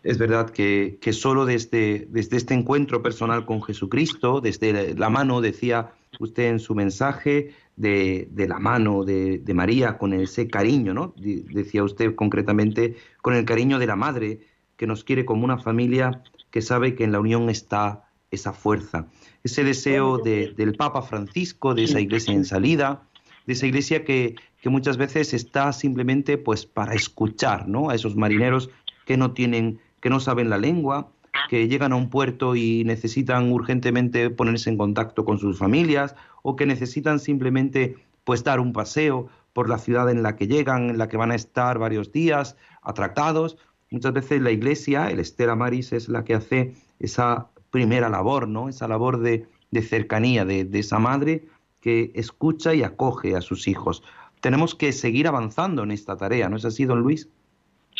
[0.03, 5.91] Es verdad que, solo desde, desde este encuentro personal con Jesucristo, desde la mano, decía
[6.19, 11.13] usted en su mensaje, de, de la mano de, María, con ese cariño, ¿no?
[11.17, 14.39] Decía usted concretamente, con el cariño de la madre,
[14.77, 19.07] que nos quiere como una familia que sabe que en la unión está esa fuerza.
[19.43, 23.03] Ese deseo de, del Papa Francisco, de esa iglesia en salida,
[23.45, 27.89] de esa iglesia que, que muchas veces está simplemente pues para escuchar ¿no?
[27.89, 28.69] a esos marineros
[29.05, 31.11] que no tienen, que no saben la lengua,
[31.49, 36.55] que llegan a un puerto y necesitan urgentemente ponerse en contacto con sus familias o
[36.55, 40.97] que necesitan simplemente pues dar un paseo por la ciudad en la que llegan, en
[40.97, 43.57] la que van a estar varios días atracados.
[43.89, 48.69] Muchas veces la iglesia, el Estela Maris, es la que hace esa primera labor, ¿no?
[48.69, 49.47] Esa labor de,
[49.81, 51.45] cercanía de esa madre
[51.79, 54.03] que escucha y acoge a sus hijos
[54.41, 57.29] tenemos que seguir avanzando en esta tarea, ¿no es así, don Luis?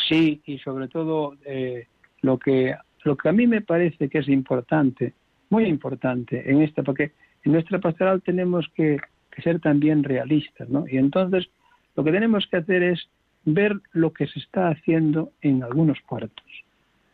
[0.08, 1.88] Sí, y sobre todo eh,
[2.22, 5.14] lo que lo que a mí me parece que es importante,
[5.50, 7.12] muy importante en esta, porque
[7.44, 9.00] en nuestra pastoral tenemos que,
[9.42, 10.86] ser también realistas, ¿no?
[10.88, 11.50] Y entonces
[11.96, 13.10] lo que tenemos que hacer es
[13.46, 16.46] ver lo que se está haciendo en algunos puertos,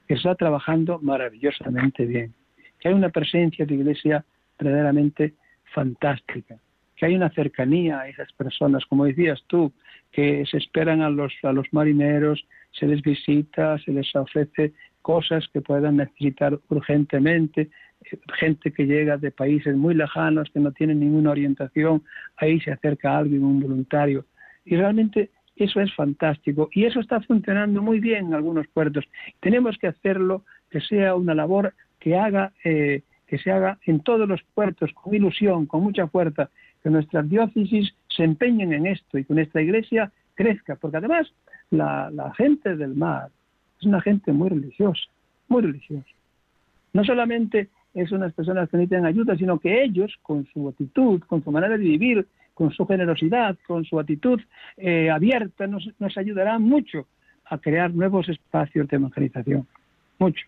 [0.07, 2.33] que se está trabajando maravillosamente bien,
[2.79, 4.25] que hay una presencia de iglesia
[4.57, 5.35] verdaderamente
[5.73, 6.57] fantástica
[6.97, 9.71] que hay una cercanía a esas personas, como decías tú,
[10.11, 15.47] que se esperan a los, a los marineros, se les visita, se les ofrece cosas
[15.53, 17.69] que puedan necesitar urgentemente,
[18.37, 22.03] gente que llega de países muy lejanos, que no tienen ninguna orientación,
[22.37, 24.25] ahí se acerca alguien, un voluntario.
[24.65, 29.05] Y realmente eso es fantástico y eso está funcionando muy bien en algunos puertos.
[29.39, 34.27] Tenemos que hacerlo, que sea una labor que haga, eh, que se haga en todos
[34.27, 36.49] los puertos con ilusión, con mucha fuerza
[36.83, 41.31] que nuestras diócesis se empeñen en esto y que nuestra iglesia crezca, porque además
[41.69, 43.29] la, gente del mar
[43.79, 45.03] es una gente muy religiosa,
[45.47, 46.09] muy religiosa.
[46.93, 51.43] No solamente es unas personas que necesitan ayuda, sino que ellos, con su actitud, con
[51.43, 54.41] su manera de vivir, con su generosidad, con su actitud
[54.77, 57.07] eh, abierta, nos, nos ayudarán mucho
[57.45, 59.67] a crear nuevos espacios de evangelización.
[60.17, 60.45] Mucho.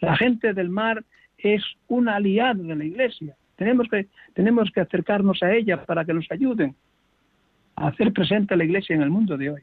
[0.00, 1.04] La gente del mar
[1.38, 3.36] es un aliado de la Iglesia.
[3.56, 6.74] Tenemos que, tenemos que acercarnos a ella para que nos ayuden
[7.76, 9.62] a hacer presente a la Iglesia en el mundo de hoy.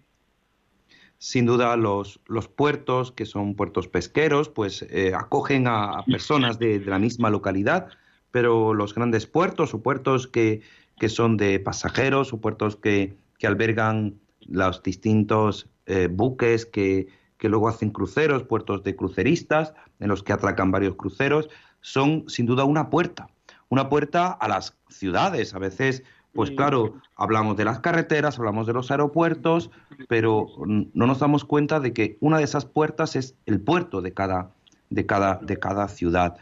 [1.18, 6.80] Sin duda, los, los puertos, que son puertos pesqueros, pues eh, acogen a, personas de,
[6.80, 7.89] de, la misma localidad,
[8.32, 10.62] pero los grandes puertos o puertos que,
[10.98, 14.16] que son de pasajeros o puertos que, que albergan
[14.48, 20.34] los distintos eh, buques que, que luego hacen cruceros, puertos de cruceristas, en los que
[20.34, 21.50] atracan varios cruceros,
[21.82, 23.30] son sin duda una puerta,
[23.72, 25.55] una puerta a las ciudades.
[25.55, 26.03] A veces,
[26.34, 29.72] pues claro, hablamos de las carreteras, hablamos de los aeropuertos,
[30.09, 34.13] pero no nos damos cuenta de que una de esas puertas es el puerto de
[34.13, 34.51] cada,
[34.89, 36.36] de cada, de cada ciudad.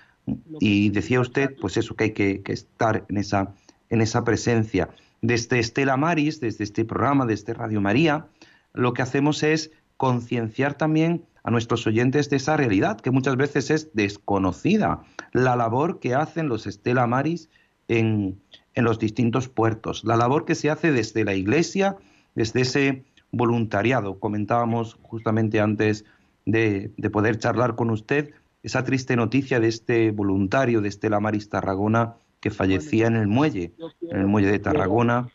[0.60, 3.54] Y decía usted, pues eso, que hay que, que estar en esa,
[3.90, 4.90] en esa presencia.
[5.22, 8.26] Desde Estela Maris, desde este programa, desde Radio María,
[8.74, 13.70] lo que hacemos es concienciar también a nuestros oyentes de esa realidad que muchas veces
[13.72, 17.50] es desconocida, la labor que hacen los Estela Maris
[17.88, 18.40] en,
[18.76, 21.98] en los distintos puertos, la labor que se hace desde la Iglesia,
[22.36, 24.20] desde ese voluntariado.
[24.20, 26.06] Comentábamos justamente antes
[26.46, 28.32] de, de, poder charlar con usted
[28.64, 33.72] esa triste noticia de este voluntario de Estela Maris Tarragona que fallecía en el muelle,
[34.02, 35.30] en el muelle de Tarragona.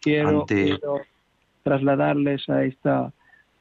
[0.00, 0.64] Quiero, ante...
[0.64, 1.00] quiero
[1.62, 3.12] trasladarles a esta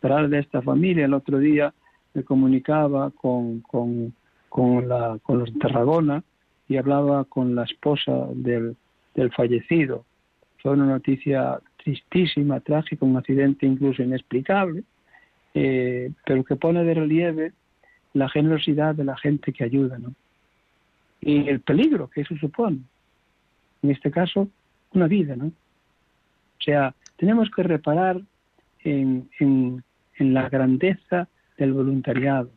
[0.05, 1.05] de esta familia.
[1.05, 1.73] El otro día
[2.13, 4.13] me comunicaba con, con,
[4.49, 6.23] con, la, con los Tarragona
[6.67, 8.75] y hablaba con la esposa del,
[9.15, 10.05] del fallecido.
[10.61, 14.83] Fue una noticia tristísima, trágica, un accidente incluso inexplicable,
[15.55, 17.53] eh, pero que pone de relieve
[18.13, 20.13] la generosidad de la gente que ayuda, ¿no?
[21.21, 22.79] Y el peligro que eso supone.
[23.81, 24.47] En este caso,
[24.93, 25.47] una vida, ¿no?
[25.47, 28.21] O sea, tenemos que reparar
[28.83, 29.83] en, en,
[30.17, 32.49] en la grandeza del voluntariado,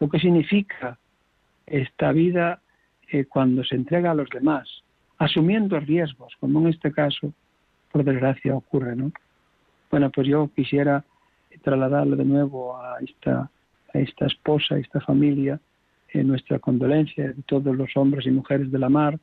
[0.00, 0.98] lo que significa
[1.66, 2.60] esta vida
[3.10, 4.68] eh, cuando se entrega a los demás,
[5.18, 7.32] asumiendo riesgos, como en este caso,
[7.90, 9.12] por desgracia, ocurre, ¿no?
[9.90, 11.04] Bueno, pues yo quisiera
[11.62, 13.50] trasladarle de nuevo a esta,
[13.94, 15.60] a esta esposa, a esta familia,
[16.12, 19.18] eh, nuestra condolencia de todos los hombres y mujeres de la mar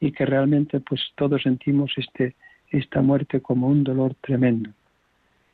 [0.00, 2.34] y que realmente pues todos sentimos este,
[2.70, 4.70] esta muerte como un dolor tremendo.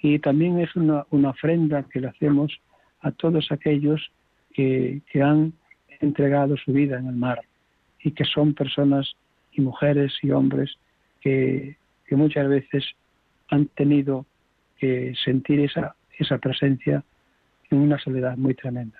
[0.03, 2.59] Y también es una, una ofrenda que le hacemos
[3.01, 4.11] a todos aquellos
[4.53, 5.53] que, han
[6.01, 7.40] entregado su vida en el mar
[8.03, 9.12] y que son personas
[9.53, 10.76] y mujeres y hombres
[11.20, 11.76] que,
[12.07, 12.84] que muchas veces
[13.48, 14.24] han tenido
[14.78, 17.05] que sentir esa, esa presencia
[17.70, 18.98] en una soledad muy tremenda.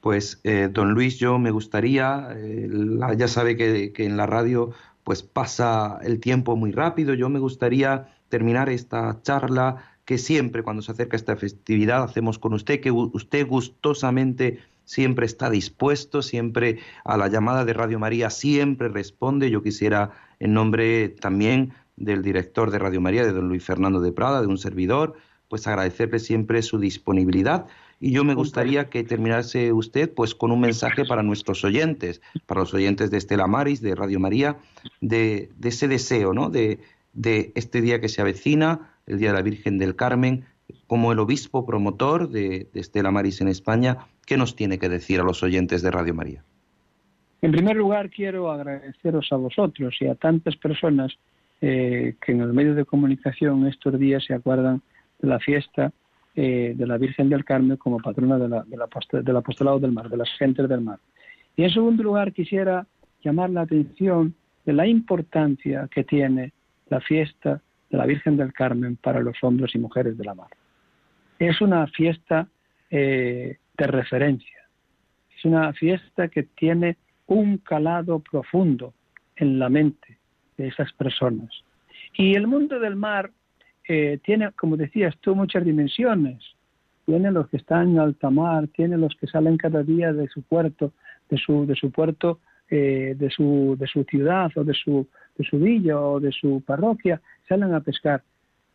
[0.00, 2.68] Pues, eh, don Luis, yo me gustaría, eh,
[3.16, 4.72] ya sabe que, que, en la radio
[5.04, 10.82] pues pasa el tiempo muy rápido, yo me gustaría terminar esta charla que siempre cuando
[10.82, 17.18] se acerca esta festividad hacemos con usted, que usted gustosamente siempre está dispuesto, siempre a
[17.18, 19.50] la llamada de Radio María, siempre responde.
[19.50, 24.12] Yo quisiera, en nombre también del director de Radio María, de don Luis Fernando de
[24.12, 25.14] Prada, de un servidor,
[25.48, 27.66] pues agradecerle siempre su disponibilidad.
[28.00, 32.60] Y yo me gustaría que terminase usted pues con un mensaje para nuestros oyentes, para
[32.60, 34.56] los oyentes de Estela Maris, de Radio María,
[35.00, 36.48] de, ese deseo, ¿no?
[36.48, 36.78] De,
[37.12, 40.44] de este día que se avecina, el Día de la Virgen del Carmen,
[40.86, 45.20] como el obispo promotor de, de Estela Maris en España, ¿qué nos tiene que decir
[45.20, 46.44] a los oyentes de Radio María?
[47.40, 51.12] En primer lugar, quiero agradeceros a vosotros y a tantas personas
[51.60, 54.82] eh, que en los medios de comunicación estos días se acuerdan
[55.20, 55.92] de la fiesta
[56.34, 60.16] eh, de la Virgen del Carmen como patrona de la, del apostolado del mar, de
[60.16, 60.98] las gentes del mar.
[61.56, 62.86] Y en segundo lugar, quisiera
[63.24, 64.34] llamar la atención
[64.64, 66.52] de la importancia que tiene
[66.88, 67.60] la fiesta
[67.90, 70.50] de la Virgen del Carmen para los hombres y mujeres de la mar.
[71.38, 72.48] Es una fiesta
[72.90, 74.68] eh, de referencia,
[75.36, 78.94] es una fiesta que tiene un calado profundo
[79.36, 80.18] en la mente
[80.56, 81.50] de esas personas.
[82.14, 83.30] Y el mundo del mar
[83.86, 86.42] eh, tiene, como decías tú, muchas dimensiones.
[87.06, 90.42] Tiene los que están en alta mar, tiene los que salen cada día de su
[90.42, 90.92] puerto,
[91.30, 95.06] de su, de su puerto, eh, de, su, de su ciudad o de su,
[95.38, 98.22] de su villa o de su parroquia, salen a pescar.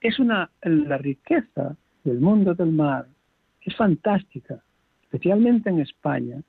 [0.01, 3.05] Es una, la riqueza del mundo del mar
[3.61, 4.61] es fantástica,
[5.03, 6.41] especialmente en España.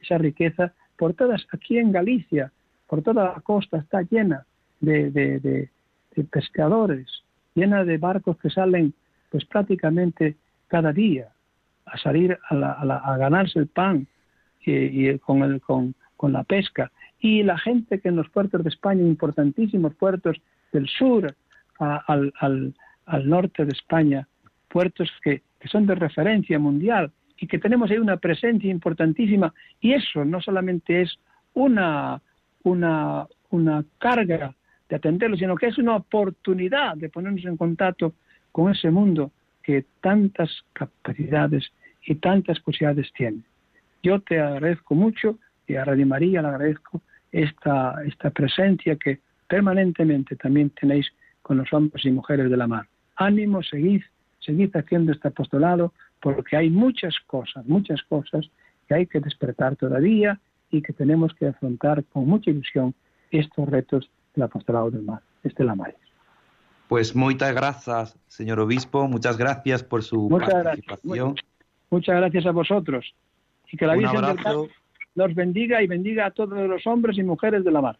[0.00, 2.52] Esa riqueza por todas, aquí en Galicia,
[2.86, 4.46] por toda la costa está llena
[4.80, 5.68] de, de,
[6.30, 7.06] pescadores,
[7.54, 8.94] llena de barcos que salen
[9.30, 10.36] pues prácticamente
[10.68, 11.28] cada día
[11.84, 14.06] a salir a, a, ganarse el pan
[14.64, 16.90] y, con, el, con, con, la pesca.
[17.20, 20.36] Y la gente que en los puertos de España, importantísimos puertos
[20.72, 21.34] del sur
[21.78, 22.74] al, al,
[23.06, 24.28] al, norte de España,
[24.68, 29.52] puertos que, que son de referencia mundial y que tenemos ahí una presencia importantísima.
[29.80, 31.18] Y eso no solamente es
[31.54, 32.20] una,
[32.62, 34.54] una, una carga
[34.88, 38.14] de atenderlo, sino que es una oportunidad de ponernos en contacto
[38.52, 41.72] con ese mundo que tantas capacidades
[42.06, 43.42] y tantas posibilidades tiene.
[44.02, 47.02] Yo te agradezco mucho y a Radio María le agradezco
[47.32, 51.06] esta, esta presencia que permanentemente también tenéis
[51.42, 52.86] con los hombres y mujeres de la mar.
[53.16, 54.02] Ánimo, seguid,
[54.40, 58.48] seguid haciendo este apostolado, porque hay muchas cosas, muchas cosas
[58.88, 60.40] que hay que despertar todavía
[60.70, 62.94] y que tenemos que afrontar con mucha ilusión
[63.30, 65.96] estos retos del apostolado del mar, este la Maris.
[66.88, 71.34] Pues muchas gracias, señor obispo, muchas gracias por su participación.
[71.90, 73.14] muchas gracias a vosotros
[73.70, 74.70] y que la Virgen del
[75.16, 77.98] Nos bendiga y bendiga a todos los hombres y mujeres de la mar.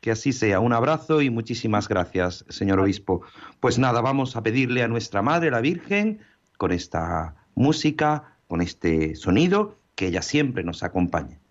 [0.00, 0.58] Que así sea.
[0.58, 3.22] Un abrazo y muchísimas gracias, señor obispo.
[3.60, 6.18] Pues nada, vamos a pedirle a nuestra Madre, la Virgen,
[6.58, 11.41] con esta música, con este sonido, que ella siempre nos acompañe.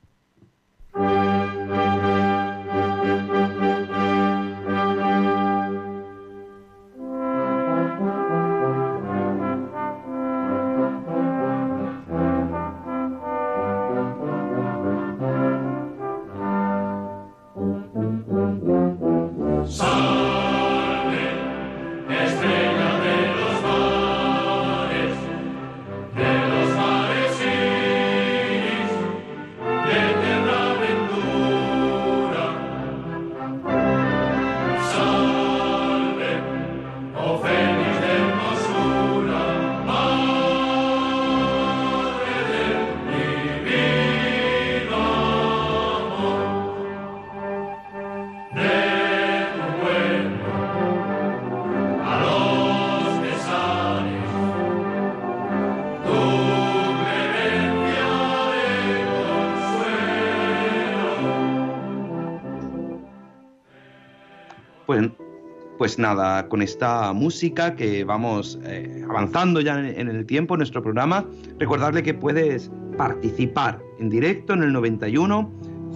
[65.91, 71.25] Pues nada, con esta música que vamos eh, avanzando ya en, el tiempo nuestro programa,
[71.59, 75.51] recordarle que puedes participar en directo en el 91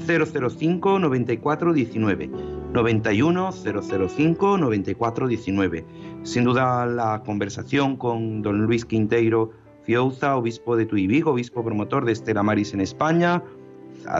[0.06, 2.30] 005 94 19.
[2.74, 5.86] 91 005 94 19.
[6.24, 9.52] Sin duda la conversación con don Luis Quinteiro
[9.84, 13.42] Fiouza, obispo de Tuibigo, obispo promotor de Estela Maris en España,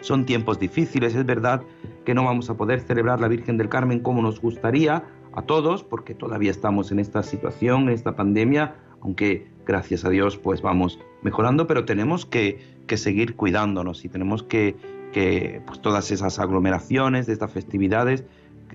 [0.00, 1.62] son tiempos difíciles, es verdad
[2.04, 5.84] que no vamos a poder celebrar la Virgen del Carmen como nos gustaría a todos,
[5.84, 10.98] porque todavía estamos en esta situación, en esta pandemia, aunque gracias a Dios pues vamos
[11.22, 14.76] mejorando, pero tenemos que, que seguir cuidándonos y tenemos que,
[15.12, 18.24] que pues todas esas aglomeraciones de estas festividades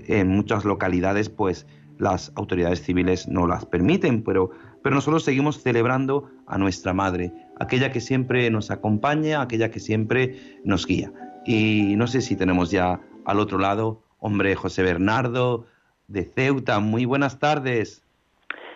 [0.08, 1.68] en muchas localidades pues
[2.00, 4.52] las autoridades civiles no las permiten, pero,
[4.88, 10.36] pero nosotros seguimos celebrando a nuestra Madre, aquella que siempre nos acompaña, aquella que siempre
[10.64, 11.12] nos guía.
[11.46, 15.66] Y no sé si tenemos ya al otro lado, hombre, José Bernardo
[16.08, 16.80] de Ceuta.
[16.80, 18.02] Muy buenas tardes.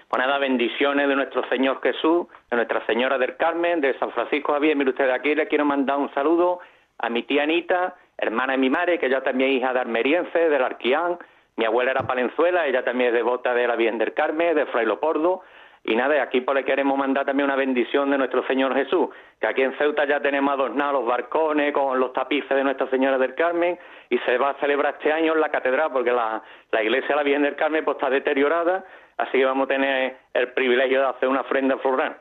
[0.09, 4.51] Pues nada, bendiciones de nuestro Señor Jesús, de Nuestra Señora del Carmen, de San Francisco
[4.51, 4.75] Javier.
[4.75, 6.59] Mire usted, aquí le quiero mandar un saludo
[6.97, 10.49] a mi tía Anita, hermana de mi madre, que ya también es hija de Armeriense,
[10.49, 11.17] del Arquián.
[11.55, 14.85] Mi abuela era Palenzuela, ella también es devota de la Virgen del Carmen, de Fray
[14.85, 15.41] Lopordo.
[15.83, 19.09] Y nada, aquí pues le queremos mandar también una bendición de nuestro Señor Jesús,
[19.39, 23.17] que aquí en Ceuta ya tenemos adornados los barcones con los tapices de Nuestra Señora
[23.17, 23.79] del Carmen
[24.09, 27.15] y se va a celebrar este año en la catedral porque la, la iglesia de
[27.15, 28.85] la Virgen del Carmen pues está deteriorada,
[29.17, 32.15] así que vamos a tener el privilegio de hacer una ofrenda floral.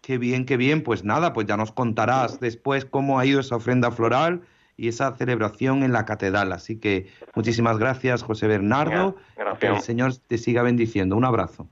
[0.00, 0.82] Qué bien, qué bien.
[0.82, 4.40] Pues nada, pues ya nos contarás después cómo ha ido esa ofrenda floral
[4.76, 6.52] y esa celebración en la catedral.
[6.52, 7.06] Así que
[7.36, 9.14] muchísimas gracias, José Bernardo.
[9.60, 11.16] Que el Señor te siga bendiciendo.
[11.16, 11.68] Un abrazo.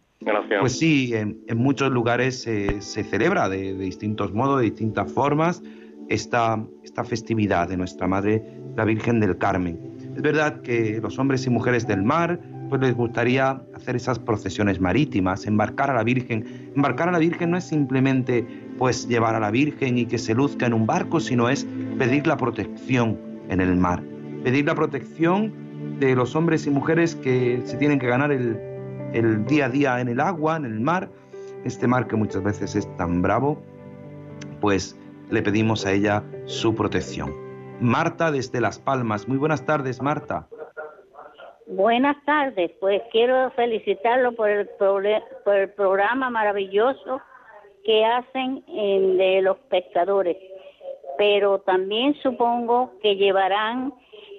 [0.60, 5.62] Pues sí, en, muchos lugares se celebra de, distintos modos, de distintas formas,
[6.10, 8.42] esta, esta festividad de nuestra Madre,
[8.76, 9.80] la Virgen del Carmen.
[10.14, 14.78] Es verdad que los hombres y mujeres del mar, pues les gustaría hacer esas procesiones
[14.78, 16.70] marítimas, embarcar a la Virgen.
[16.76, 18.44] Embarcar a la Virgen no es simplemente
[18.76, 21.66] pues llevar a la Virgen y que se luzca en un barco, sino es
[21.98, 23.18] pedir la protección
[23.48, 24.02] en el mar.
[24.44, 25.52] Pedir la protección
[25.98, 28.69] de los hombres y mujeres que se tienen que ganar el,
[29.12, 31.08] el día a día en el agua, en el mar,
[31.64, 33.60] este mar que muchas veces es tan bravo,
[34.60, 34.98] pues
[35.30, 37.34] le pedimos a ella su protección.
[37.80, 39.26] Marta desde Las Palmas.
[39.26, 40.46] Muy buenas tardes, Marta.
[41.66, 44.68] Buenas tardes, pues quiero felicitarlo por el,
[45.44, 47.20] por programa maravilloso
[47.84, 50.36] que hacen de los pescadores,
[51.16, 53.94] pero también supongo que llevarán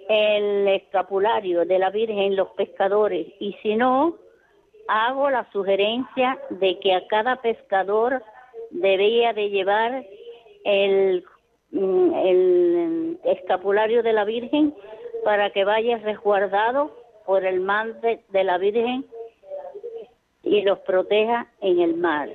[0.09, 4.17] el escapulario de la Virgen los pescadores y si no,
[4.88, 8.23] hago la sugerencia de que a cada pescador
[8.71, 10.05] debería de llevar
[10.63, 11.23] el,
[11.71, 14.73] mm, el escapulario de la Virgen
[15.23, 19.05] para que vaya resguardado por el mante de la Virgen
[20.43, 22.29] y los proteja en el mar.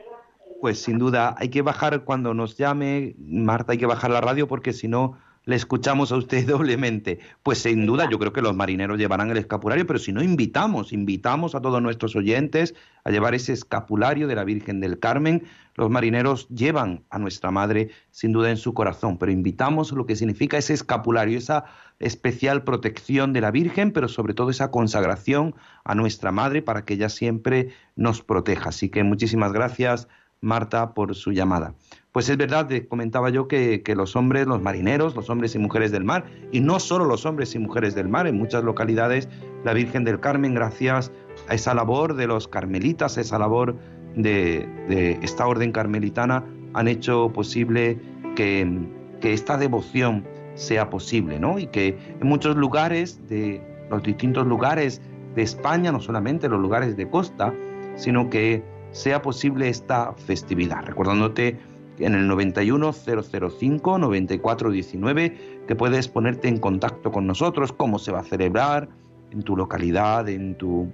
[0.60, 4.48] Pues sin duda, hay que bajar cuando nos llame, Marta, hay que bajar la radio
[4.48, 7.20] porque si no le escuchamos a usted doblemente.
[7.42, 10.92] Pues sin duda yo creo que los marineros llevarán el escapulario, pero si no invitamos,
[10.92, 12.74] invitamos a todos nuestros oyentes
[13.04, 15.44] a llevar ese escapulario de la Virgen del Carmen.
[15.76, 20.16] Los marineros llevan a nuestra Madre sin duda en su corazón, pero invitamos lo que
[20.16, 21.64] significa ese escapulario, esa
[22.00, 26.94] especial protección de la Virgen, pero sobre todo esa consagración a nuestra Madre para que
[26.94, 28.70] ella siempre nos proteja.
[28.70, 30.08] Así que muchísimas gracias,
[30.40, 31.74] Marta, por su llamada.
[32.16, 36.02] Pues es verdad, comentaba yo que, los hombres, los marineros, los hombres y mujeres del
[36.02, 39.28] mar, y no solo los hombres y mujeres del mar, en muchas localidades
[39.64, 41.12] la Virgen del Carmen, gracias
[41.46, 43.76] a esa labor de los carmelitas, esa labor
[44.14, 46.42] de, esta orden carmelitana,
[46.72, 47.98] han hecho posible
[48.34, 48.66] que,
[49.20, 51.58] que esta devoción sea posible, ¿no?
[51.58, 53.60] Y que en muchos lugares de
[53.90, 55.02] los distintos lugares
[55.34, 57.52] de España, no solamente los lugares de costa,
[57.94, 60.82] sino que sea posible esta festividad.
[60.86, 61.58] Recordándote
[61.98, 68.24] en el 91005 9419 que puedes ponerte en contacto con nosotros, cómo se va a
[68.24, 68.88] celebrar
[69.30, 70.88] en tu localidad, en tu,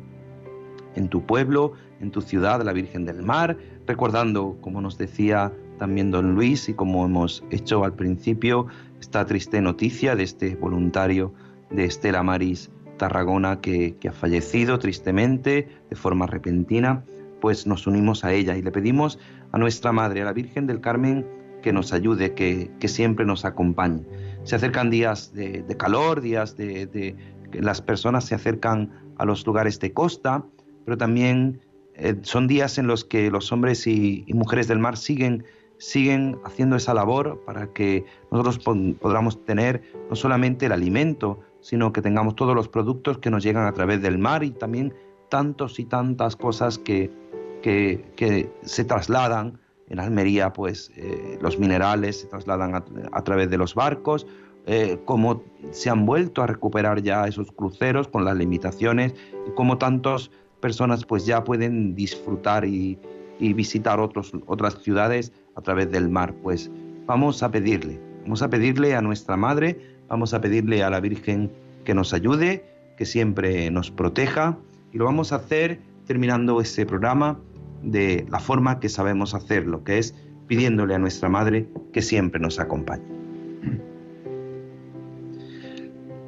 [0.94, 6.10] en tu pueblo, en tu ciudad, la Virgen del Mar, recordando, como nos decía también
[6.10, 8.66] don Luis y como hemos hecho al principio,
[9.00, 11.32] esta triste noticia de este voluntario
[11.70, 17.04] de Estela Maris Tarragona que, ha fallecido tristemente de forma repentina,
[17.40, 19.18] pues nos unimos a ella y le pedimos
[19.52, 21.26] a nuestra Madre, a la Virgen del Carmen,
[21.62, 24.02] que nos ayude, que, siempre nos acompañe.
[24.42, 27.16] Se acercan días de, calor, días de,
[27.50, 30.44] que las personas se acercan a los lugares de costa,
[30.84, 31.60] pero también
[31.94, 35.44] eh, son días en los que los hombres y, mujeres del mar siguen,
[35.78, 42.02] siguen haciendo esa labor para que nosotros podamos tener no solamente el alimento, sino que
[42.02, 44.92] tengamos todos los productos que nos llegan a través del mar y también
[45.28, 47.10] tantos y tantas cosas que,
[47.62, 49.58] que, se trasladan.
[49.88, 54.26] En Almería, pues eh, los minerales se trasladan a, través de los barcos,
[54.64, 59.14] eh, cómo se han vuelto a recuperar ya esos cruceros con las limitaciones.
[59.46, 62.98] Y cómo tantas personas pues ya pueden disfrutar y,
[63.38, 66.34] y visitar otros, otras ciudades a través del mar.
[66.42, 66.70] Pues
[67.06, 69.76] vamos a pedirle, vamos a pedirle a nuestra Madre,
[70.12, 71.50] Vamos a pedirle a la Virgen
[71.86, 72.66] que nos ayude,
[72.98, 74.58] que siempre nos proteja.
[74.92, 77.40] Y lo vamos a hacer terminando este programa
[77.82, 80.14] de la forma que sabemos hacerlo, que es
[80.46, 83.04] pidiéndole a nuestra Madre que siempre nos acompañe.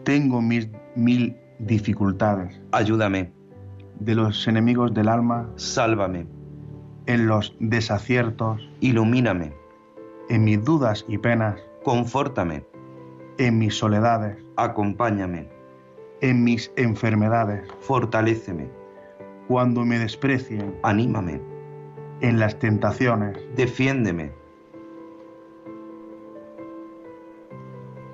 [0.05, 2.61] Tengo mis mil dificultades.
[2.73, 3.33] Ayúdame.
[4.01, 5.49] De los enemigos del alma.
[5.57, 6.27] Sálvame.
[7.07, 8.61] En los desaciertos.
[8.81, 9.53] Ilumíname.
[10.29, 11.61] En mis dudas y penas.
[11.85, 12.65] Confórtame
[13.39, 14.37] en mis soledades.
[14.57, 15.49] Acompáñame.
[16.21, 17.67] En mis enfermedades.
[17.81, 18.69] Fortaléceme.
[19.49, 20.75] Cuando me desprecien.
[20.83, 21.41] Anímame.
[22.21, 23.39] En las tentaciones.
[23.57, 24.33] Defiéndeme.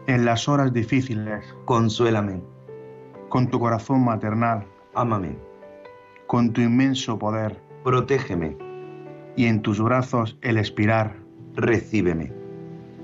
[0.06, 1.44] En las horas difíciles.
[1.64, 2.42] Consuélame.
[3.28, 4.66] Con tu corazón maternal.
[4.94, 5.36] Ámame.
[6.26, 7.60] Con tu inmenso poder.
[7.84, 8.56] Protégeme.
[9.36, 11.16] Y en tus brazos el expirar.
[11.54, 12.32] Recíbeme.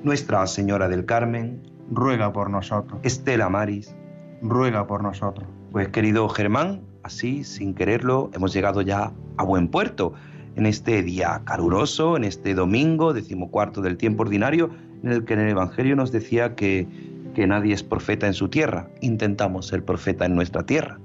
[0.02, 3.00] Nuestra Señora del Carmen, ruega por nosotros.
[3.02, 3.96] Estela Maris,
[4.42, 5.48] ruega por nosotros.
[5.72, 10.12] Pues querido Germán, así sin quererlo hemos llegado ya a buen puerto
[10.56, 14.70] en este día caluroso, en este domingo, decimocuarto del tiempo ordinario,
[15.02, 16.88] en el que en el Evangelio nos decía que,
[17.34, 18.88] que nadie es profeta en su tierra.
[19.02, 20.98] Intentamos ser profeta en nuestra tierra.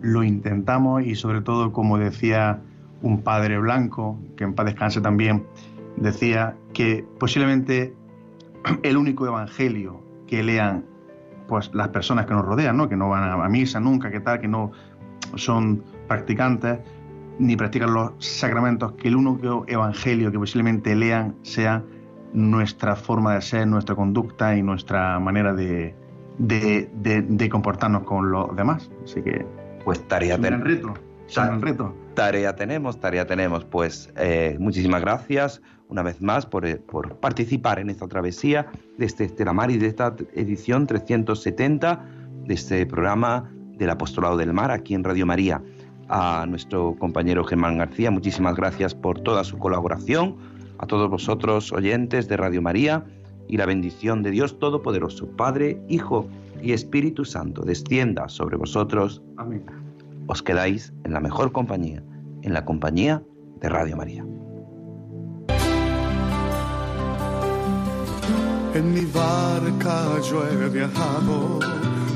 [0.00, 2.60] Lo intentamos y sobre todo, como decía
[3.02, 5.44] un padre blanco, que en paz descanse también,
[5.96, 7.94] decía que posiblemente
[8.82, 10.84] el único evangelio que lean
[11.48, 12.88] pues las personas que nos rodean, ¿no?
[12.88, 14.70] que no van a misa nunca, que tal, que no
[15.36, 16.78] son practicantes
[17.38, 21.84] ni practican los sacramentos, que el único evangelio que posiblemente lean sea
[22.32, 25.94] nuestra forma de ser, nuestra conducta y nuestra manera de,
[26.38, 28.90] de, comportarnos con los demás.
[29.04, 29.46] Así que...
[29.84, 30.66] Pues tarea tenemos.
[30.66, 30.94] reto.
[31.60, 31.94] reto.
[32.14, 33.64] Tarea tenemos, tarea tenemos.
[33.64, 38.66] Pues eh, muchísimas gracias una vez más eh, por, participar en esta travesía
[38.98, 42.04] de este Estelamar y de esta edición 370
[42.44, 45.62] de este programa del Apostolado del Mar aquí en Radio María.
[46.08, 50.36] A nuestro compañero Germán García, muchísimas gracias por toda su colaboración.
[50.78, 53.04] A todos vosotros oyentes de Radio María
[53.48, 56.28] y la bendición de Dios Todopoderoso, Padre, Hijo
[56.62, 59.22] y Espíritu Santo, descienda sobre vosotros.
[59.36, 59.64] Amén.
[60.26, 62.02] Os quedáis en la mejor compañía,
[62.42, 63.22] en la compañía
[63.60, 64.24] de Radio María.
[68.74, 71.58] En mi barca yo he viajado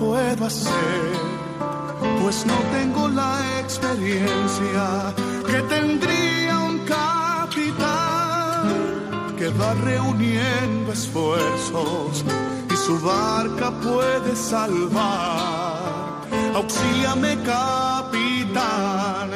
[0.00, 1.12] Puedo hacer,
[2.22, 5.14] pues no tengo la experiencia
[5.46, 8.64] que tendría un capitán
[9.36, 12.24] que va reuniendo esfuerzos
[12.72, 16.22] y su barca puede salvar.
[16.54, 19.28] Auxíliame, capitán